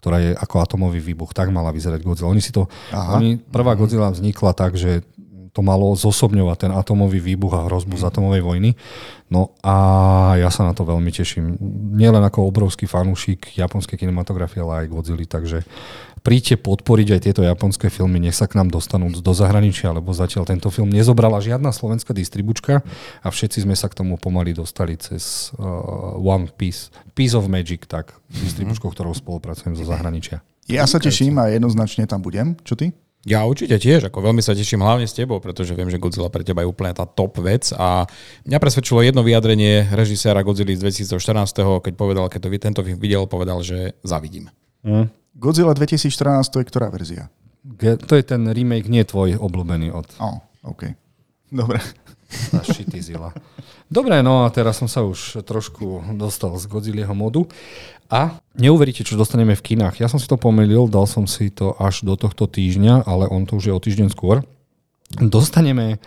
ktorá 0.00 0.16
je 0.16 0.32
ako 0.32 0.64
atomový 0.64 0.96
výbuch. 1.12 1.36
Tak 1.36 1.52
mala 1.52 1.68
vyzerať 1.76 2.00
Godzilla. 2.00 2.32
Oni 2.32 2.40
si 2.40 2.56
to, 2.56 2.72
Aha. 2.88 3.20
oni, 3.20 3.36
prvá 3.36 3.76
Godzilla 3.76 4.08
vznikla 4.08 4.56
tak, 4.56 4.80
že 4.80 5.04
to 5.50 5.60
malo 5.66 5.92
zosobňovať 5.98 6.56
ten 6.56 6.72
atomový 6.72 7.18
výbuch 7.18 7.52
a 7.58 7.66
hrozbu 7.66 7.98
z 7.98 8.06
atomovej 8.06 8.42
vojny. 8.42 8.70
No 9.28 9.52
a 9.60 9.74
ja 10.38 10.46
sa 10.48 10.62
na 10.62 10.72
to 10.72 10.86
veľmi 10.86 11.10
teším. 11.10 11.58
Nielen 11.94 12.22
ako 12.22 12.46
obrovský 12.46 12.86
fanúšik 12.86 13.58
japonskej 13.58 13.98
kinematografie, 13.98 14.62
ale 14.62 14.86
aj 14.86 14.90
Godzilla, 14.94 15.26
takže 15.26 15.66
príďte 16.20 16.60
podporiť 16.60 17.08
aj 17.16 17.20
tieto 17.20 17.42
japonské 17.42 17.88
filmy, 17.88 18.20
nech 18.20 18.36
sa 18.36 18.46
k 18.46 18.56
nám 18.60 18.68
dostanú 18.68 19.08
do 19.10 19.32
zahraničia, 19.32 19.92
lebo 19.92 20.12
zatiaľ 20.12 20.48
tento 20.48 20.68
film 20.68 20.92
nezobrala 20.92 21.40
žiadna 21.40 21.72
slovenská 21.72 22.12
distribučka 22.12 22.84
a 23.24 23.28
všetci 23.28 23.64
sme 23.64 23.76
sa 23.76 23.88
k 23.88 23.98
tomu 24.00 24.20
pomaly 24.20 24.52
dostali 24.52 24.96
cez 25.00 25.52
uh, 25.56 26.16
One 26.20 26.52
Piece, 26.52 26.92
Piece 27.16 27.34
of 27.34 27.48
Magic, 27.48 27.88
tak 27.88 28.16
distribučkou, 28.30 28.92
ktorou 28.92 29.16
spolupracujem 29.16 29.74
zo 29.76 29.84
zahraničia. 29.88 30.44
Ja 30.70 30.86
sa 30.86 31.02
teším 31.02 31.40
a 31.42 31.50
jednoznačne 31.50 32.06
tam 32.06 32.22
budem. 32.22 32.54
Čo 32.62 32.78
ty? 32.78 32.94
Ja 33.28 33.44
určite 33.44 33.76
tiež, 33.76 34.08
ako 34.08 34.32
veľmi 34.32 34.40
sa 34.40 34.56
teším 34.56 34.80
hlavne 34.80 35.04
s 35.04 35.12
tebou, 35.12 35.44
pretože 35.44 35.76
viem, 35.76 35.92
že 35.92 36.00
Godzilla 36.00 36.32
pre 36.32 36.40
teba 36.40 36.64
je 36.64 36.72
úplne 36.72 36.96
tá 36.96 37.04
top 37.04 37.36
vec 37.44 37.68
a 37.76 38.08
mňa 38.48 38.56
presvedčilo 38.56 39.04
jedno 39.04 39.20
vyjadrenie 39.20 39.92
režiséra 39.92 40.40
Godzilla 40.40 40.72
z 40.72 41.04
2014, 41.04 41.84
keď 41.84 41.92
povedal, 42.00 42.32
keď 42.32 42.40
to 42.40 42.56
tento 42.56 42.80
film 42.80 42.96
videl, 42.96 43.28
povedal, 43.28 43.60
že 43.60 43.92
zavidím. 44.00 44.48
Mm. 44.80 45.12
Godzilla 45.34 45.72
2014 45.76 46.50
to 46.50 46.58
je 46.60 46.66
ktorá 46.66 46.90
verzia? 46.90 47.30
To 48.08 48.14
je 48.16 48.24
ten 48.24 48.42
remake, 48.50 48.88
nie 48.88 49.04
tvoj 49.04 49.36
obľúbený 49.36 49.92
od... 49.92 50.08
Oh, 50.16 50.40
OK. 50.64 50.96
Dobre. 51.52 51.78
zila. 53.02 53.34
Dobre, 53.90 54.22
no 54.22 54.46
a 54.46 54.52
teraz 54.54 54.78
som 54.78 54.86
sa 54.86 55.02
už 55.02 55.42
trošku 55.42 56.14
dostal 56.14 56.54
z 56.56 56.64
Godzillieho 56.70 57.12
modu. 57.12 57.44
A 58.10 58.38
neuveríte, 58.58 59.06
čo 59.06 59.18
dostaneme 59.18 59.54
v 59.54 59.62
kinách. 59.74 60.02
Ja 60.02 60.10
som 60.10 60.18
si 60.18 60.26
to 60.26 60.38
pomýlil, 60.38 60.90
dal 60.90 61.06
som 61.06 61.26
si 61.26 61.50
to 61.50 61.74
až 61.78 62.02
do 62.06 62.14
tohto 62.14 62.46
týždňa, 62.46 63.06
ale 63.06 63.26
on 63.30 63.46
to 63.46 63.58
už 63.58 63.70
je 63.70 63.74
o 63.74 63.82
týždeň 63.82 64.08
skôr. 64.10 64.42
Dostaneme 65.18 65.98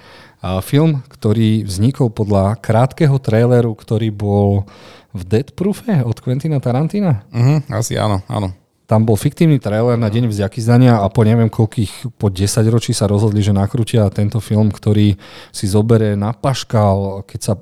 film, 0.64 1.04
ktorý 1.12 1.68
vznikol 1.68 2.12
podľa 2.12 2.60
krátkeho 2.60 3.20
traileru, 3.20 3.76
ktorý 3.76 4.12
bol 4.12 4.68
v 5.12 5.22
Dead 5.28 5.48
Proofe 5.52 6.04
od 6.04 6.20
Quentina 6.24 6.60
Tarantina. 6.64 7.24
Uh-huh, 7.32 7.60
asi 7.72 8.00
áno, 8.00 8.24
áno. 8.32 8.52
Tam 8.84 9.08
bol 9.08 9.16
fiktívny 9.16 9.64
trailer 9.64 9.96
na 9.96 10.12
deň 10.12 10.28
vzdjaky 10.28 10.60
zdania 10.60 11.00
a 11.00 11.08
po 11.08 11.24
neviem 11.24 11.48
koľkých, 11.48 12.20
po 12.20 12.28
10 12.28 12.68
ročí 12.68 12.92
sa 12.92 13.08
rozhodli, 13.08 13.40
že 13.40 13.56
nakrútia 13.56 14.12
tento 14.12 14.44
film, 14.44 14.70
ktorý 14.70 15.16
si 15.56 15.66
zobere 15.72 16.20
na 16.20 16.36
paškal, 16.36 17.24
keď 17.24 17.40
sa 17.40 17.54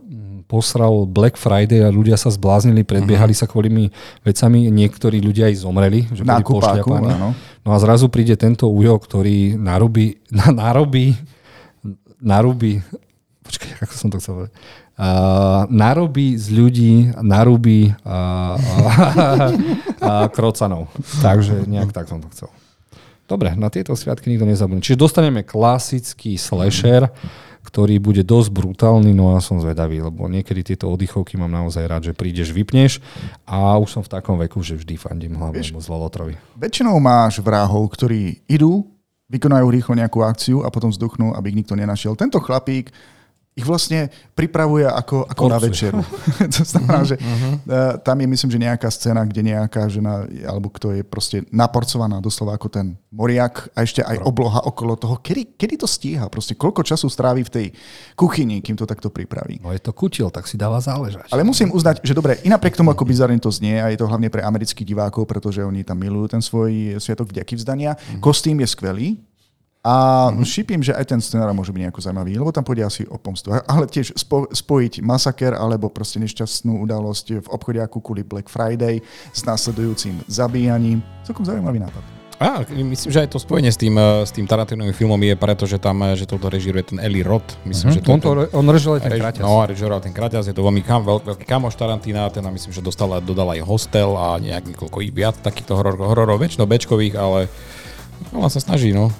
posral 0.52 1.08
Black 1.08 1.40
Friday 1.40 1.80
a 1.80 1.88
ľudia 1.88 2.20
sa 2.20 2.28
zbláznili, 2.28 2.84
predbiehali 2.84 3.32
uh-huh. 3.32 3.48
sa 3.48 3.48
kvôlimi 3.48 3.88
vecami, 4.28 4.68
niektorí 4.68 5.24
ľudia 5.24 5.48
aj 5.48 5.64
zomreli, 5.64 6.12
že 6.12 6.28
boli 6.28 6.44
pošľapaní. 6.44 7.16
No 7.64 7.70
a 7.72 7.78
zrazu 7.80 8.12
príde 8.12 8.36
tento 8.36 8.68
ujo, 8.68 9.00
ktorý 9.00 9.56
narobí, 9.56 10.20
na, 10.38 10.52
narobí, 10.52 11.16
počkaj, 12.20 13.01
ako 13.82 13.94
som 13.98 14.10
to 14.14 14.22
chcel 14.22 14.34
povedať, 14.38 14.54
uh, 14.54 15.66
narobí 15.74 16.38
z 16.38 16.48
ľudí, 16.54 16.94
narobí 17.18 17.90
uh, 17.90 18.56
uh, 18.56 18.58
uh, 19.98 20.28
krocanov. 20.30 20.94
Takže 21.26 21.66
nejak 21.66 21.90
tak 21.90 22.06
som 22.06 22.22
to 22.22 22.30
chcel. 22.30 22.50
Dobre, 23.26 23.58
na 23.58 23.72
tieto 23.74 23.98
sviatky 23.98 24.30
nikto 24.30 24.46
nezabudne. 24.46 24.84
Čiže 24.84 25.02
dostaneme 25.02 25.42
klasický 25.42 26.36
slasher, 26.36 27.08
ktorý 27.62 28.02
bude 28.02 28.26
dosť 28.26 28.50
brutálny, 28.52 29.16
no 29.16 29.38
a 29.38 29.40
som 29.40 29.62
zvedavý, 29.62 30.04
lebo 30.04 30.28
niekedy 30.28 30.74
tieto 30.74 30.92
oddychovky 30.92 31.40
mám 31.40 31.54
naozaj 31.54 31.86
rád, 31.88 32.04
že 32.10 32.18
prídeš, 32.18 32.52
vypneš 32.52 33.00
a 33.48 33.78
už 33.80 33.88
som 33.88 34.02
v 34.04 34.12
takom 34.12 34.36
veku, 34.36 34.60
že 34.66 34.76
vždy 34.76 34.98
fandím 34.98 35.38
hlavnému 35.38 35.80
zlolotrovi. 35.80 36.36
Väčšinou 36.58 36.98
máš 37.00 37.40
vrahov, 37.40 37.88
ktorí 37.94 38.44
idú, 38.50 38.84
vykonajú 39.32 39.66
rýchlo 39.72 39.94
nejakú 39.96 40.20
akciu 40.26 40.66
a 40.66 40.74
potom 40.74 40.92
vzduchnú, 40.92 41.32
aby 41.38 41.56
ich 41.56 41.60
nikto 41.64 41.78
nenašiel. 41.78 42.20
Tento 42.20 42.42
chlapík 42.44 42.92
ich 43.52 43.68
vlastne 43.68 44.08
pripravuje 44.32 44.88
ako, 44.88 45.28
ako 45.28 45.44
na 45.52 45.60
večeru. 45.60 46.00
to 46.56 46.64
znamená, 46.64 47.04
že 47.04 47.20
uh-huh. 47.20 48.00
tam 48.00 48.16
je 48.24 48.28
myslím, 48.32 48.50
že 48.56 48.64
nejaká 48.64 48.88
scéna, 48.88 49.28
kde 49.28 49.52
nejaká 49.52 49.92
žena, 49.92 50.24
alebo 50.48 50.72
kto 50.72 50.96
je 50.96 51.04
proste 51.04 51.44
naporcovaná 51.52 52.24
doslova 52.24 52.56
ako 52.56 52.72
ten 52.72 52.96
moriak 53.12 53.68
a 53.76 53.84
ešte 53.84 54.00
aj 54.08 54.24
obloha 54.24 54.64
okolo 54.64 54.96
toho. 54.96 55.20
Kedy, 55.20 55.60
kedy 55.60 55.84
to 55.84 55.88
stíha? 55.88 56.32
Proste 56.32 56.56
koľko 56.56 56.80
času 56.80 57.12
strávi 57.12 57.44
v 57.44 57.52
tej 57.52 57.68
kuchyni, 58.16 58.64
kým 58.64 58.80
to 58.80 58.88
takto 58.88 59.12
pripraví? 59.12 59.60
No 59.60 59.76
je 59.76 59.84
to 59.84 59.92
kutil, 59.92 60.32
tak 60.32 60.48
si 60.48 60.56
dáva 60.56 60.80
záležať. 60.80 61.28
Ale 61.28 61.44
musím 61.44 61.76
uznať, 61.76 62.08
že 62.08 62.16
dobre, 62.16 62.40
i 62.42 62.50
napriek 62.50 62.80
tomu, 62.80 62.96
ako 62.96 63.04
bizarne 63.04 63.36
to 63.36 63.52
znie, 63.52 63.84
a 63.84 63.92
je 63.92 64.00
to 64.00 64.08
hlavne 64.08 64.32
pre 64.32 64.40
amerických 64.48 64.88
divákov, 64.88 65.28
pretože 65.28 65.60
oni 65.60 65.84
tam 65.84 66.00
milujú 66.00 66.40
ten 66.40 66.42
svoj 66.42 67.04
sviatok 67.04 67.36
vďaky 67.36 67.60
vzdania. 67.60 68.00
Uh-huh. 68.00 68.32
Kostým 68.32 68.64
je 68.64 68.68
skvelý, 68.72 69.08
a 69.82 70.30
mm-hmm. 70.30 70.46
šipím, 70.46 70.82
že 70.86 70.94
aj 70.94 71.10
ten 71.10 71.18
scenár 71.18 71.50
môže 71.58 71.74
byť 71.74 71.82
nejako 71.90 72.06
zaujímavý, 72.06 72.38
lebo 72.38 72.54
tam 72.54 72.62
pôjde 72.62 72.86
asi 72.86 73.02
o 73.10 73.18
pomstu. 73.18 73.50
Ale 73.50 73.90
tiež 73.90 74.14
spo, 74.14 74.46
spojiť 74.46 75.02
masaker 75.02 75.58
alebo 75.58 75.90
proste 75.90 76.22
nešťastnú 76.22 76.86
udalosť 76.86 77.42
v 77.42 77.48
obchode 77.50 77.82
ako 77.82 77.98
kvôli 77.98 78.22
Black 78.22 78.46
Friday 78.46 79.02
s 79.34 79.42
následujúcim 79.42 80.22
zabíjaním. 80.30 81.02
Celkom 81.26 81.50
zaujímavý 81.50 81.82
nápad. 81.82 82.22
A, 82.42 82.66
myslím, 82.66 83.14
že 83.14 83.22
aj 83.22 83.30
to 83.34 83.38
spojenie 83.38 83.70
s 83.70 83.78
tým, 83.78 83.94
eh, 83.98 84.26
s 84.26 84.34
tým 84.34 84.50
Tarantinovým 84.50 84.98
filmom 84.98 85.18
je 85.22 85.38
preto, 85.38 85.70
že 85.70 85.78
tam, 85.78 86.02
eh, 86.02 86.18
že 86.18 86.26
toto 86.26 86.50
režiruje 86.50 86.82
ten 86.94 86.98
Eli 86.98 87.22
Roth. 87.22 87.54
Myslím, 87.70 87.94
Uh-huh. 87.94 87.98
že 87.98 88.06
to 88.06 88.10
On, 88.10 88.18
je 88.18 88.26
to, 88.26 88.32
ten, 88.34 88.38
re- 88.42 88.52
on 88.58 88.66
režil 88.66 88.92
aj 88.98 89.02
ten 89.06 89.14
rež- 89.14 89.22
kraťas. 89.22 89.44
No, 89.46 89.62
a 89.62 89.66
režiroval 89.70 90.02
ten 90.02 90.14
kraťas, 90.14 90.50
je 90.50 90.56
to 90.58 90.66
veľmi 90.66 90.82
kam, 90.82 91.06
veľ, 91.06 91.22
veľký 91.22 91.46
kamoš 91.46 91.78
Tarantina, 91.78 92.34
ten 92.34 92.42
myslím, 92.42 92.74
že 92.74 92.82
dostal, 92.82 93.14
dodal 93.22 93.54
aj 93.54 93.62
hostel 93.62 94.18
a 94.18 94.42
nejak 94.42 94.74
niekoľko 94.74 94.98
ich 95.06 95.14
viac 95.14 95.38
takýchto 95.38 95.78
horor, 95.78 96.02
hororov, 96.02 96.42
väčšinou 96.42 96.66
bečkových, 96.66 97.14
ale 97.14 97.46
on 98.34 98.50
sa 98.50 98.58
snaží, 98.58 98.90
no. 98.90 99.14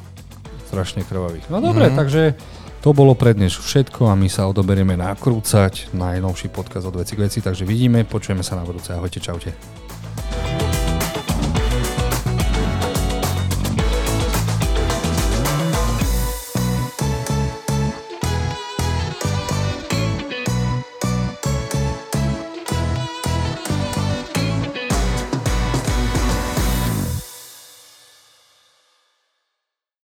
Strašne 0.72 1.04
krvavých. 1.04 1.52
No 1.52 1.60
dobre, 1.60 1.92
mm-hmm. 1.92 2.00
takže 2.00 2.24
to 2.80 2.96
bolo 2.96 3.12
pre 3.12 3.36
dnes 3.36 3.52
všetko 3.52 4.08
a 4.08 4.16
my 4.16 4.32
sa 4.32 4.48
odoberieme 4.48 4.96
nakrúcať 4.96 5.92
najnovší 5.92 6.48
podcast 6.48 6.88
od 6.88 6.96
veci 7.04 7.20
k 7.20 7.28
veci, 7.28 7.44
takže 7.44 7.68
vidíme, 7.68 8.08
počujeme 8.08 8.42
sa 8.42 8.56
na 8.56 8.64
budúce. 8.64 8.96
Ahojte, 8.96 9.20
čaute. 9.20 9.52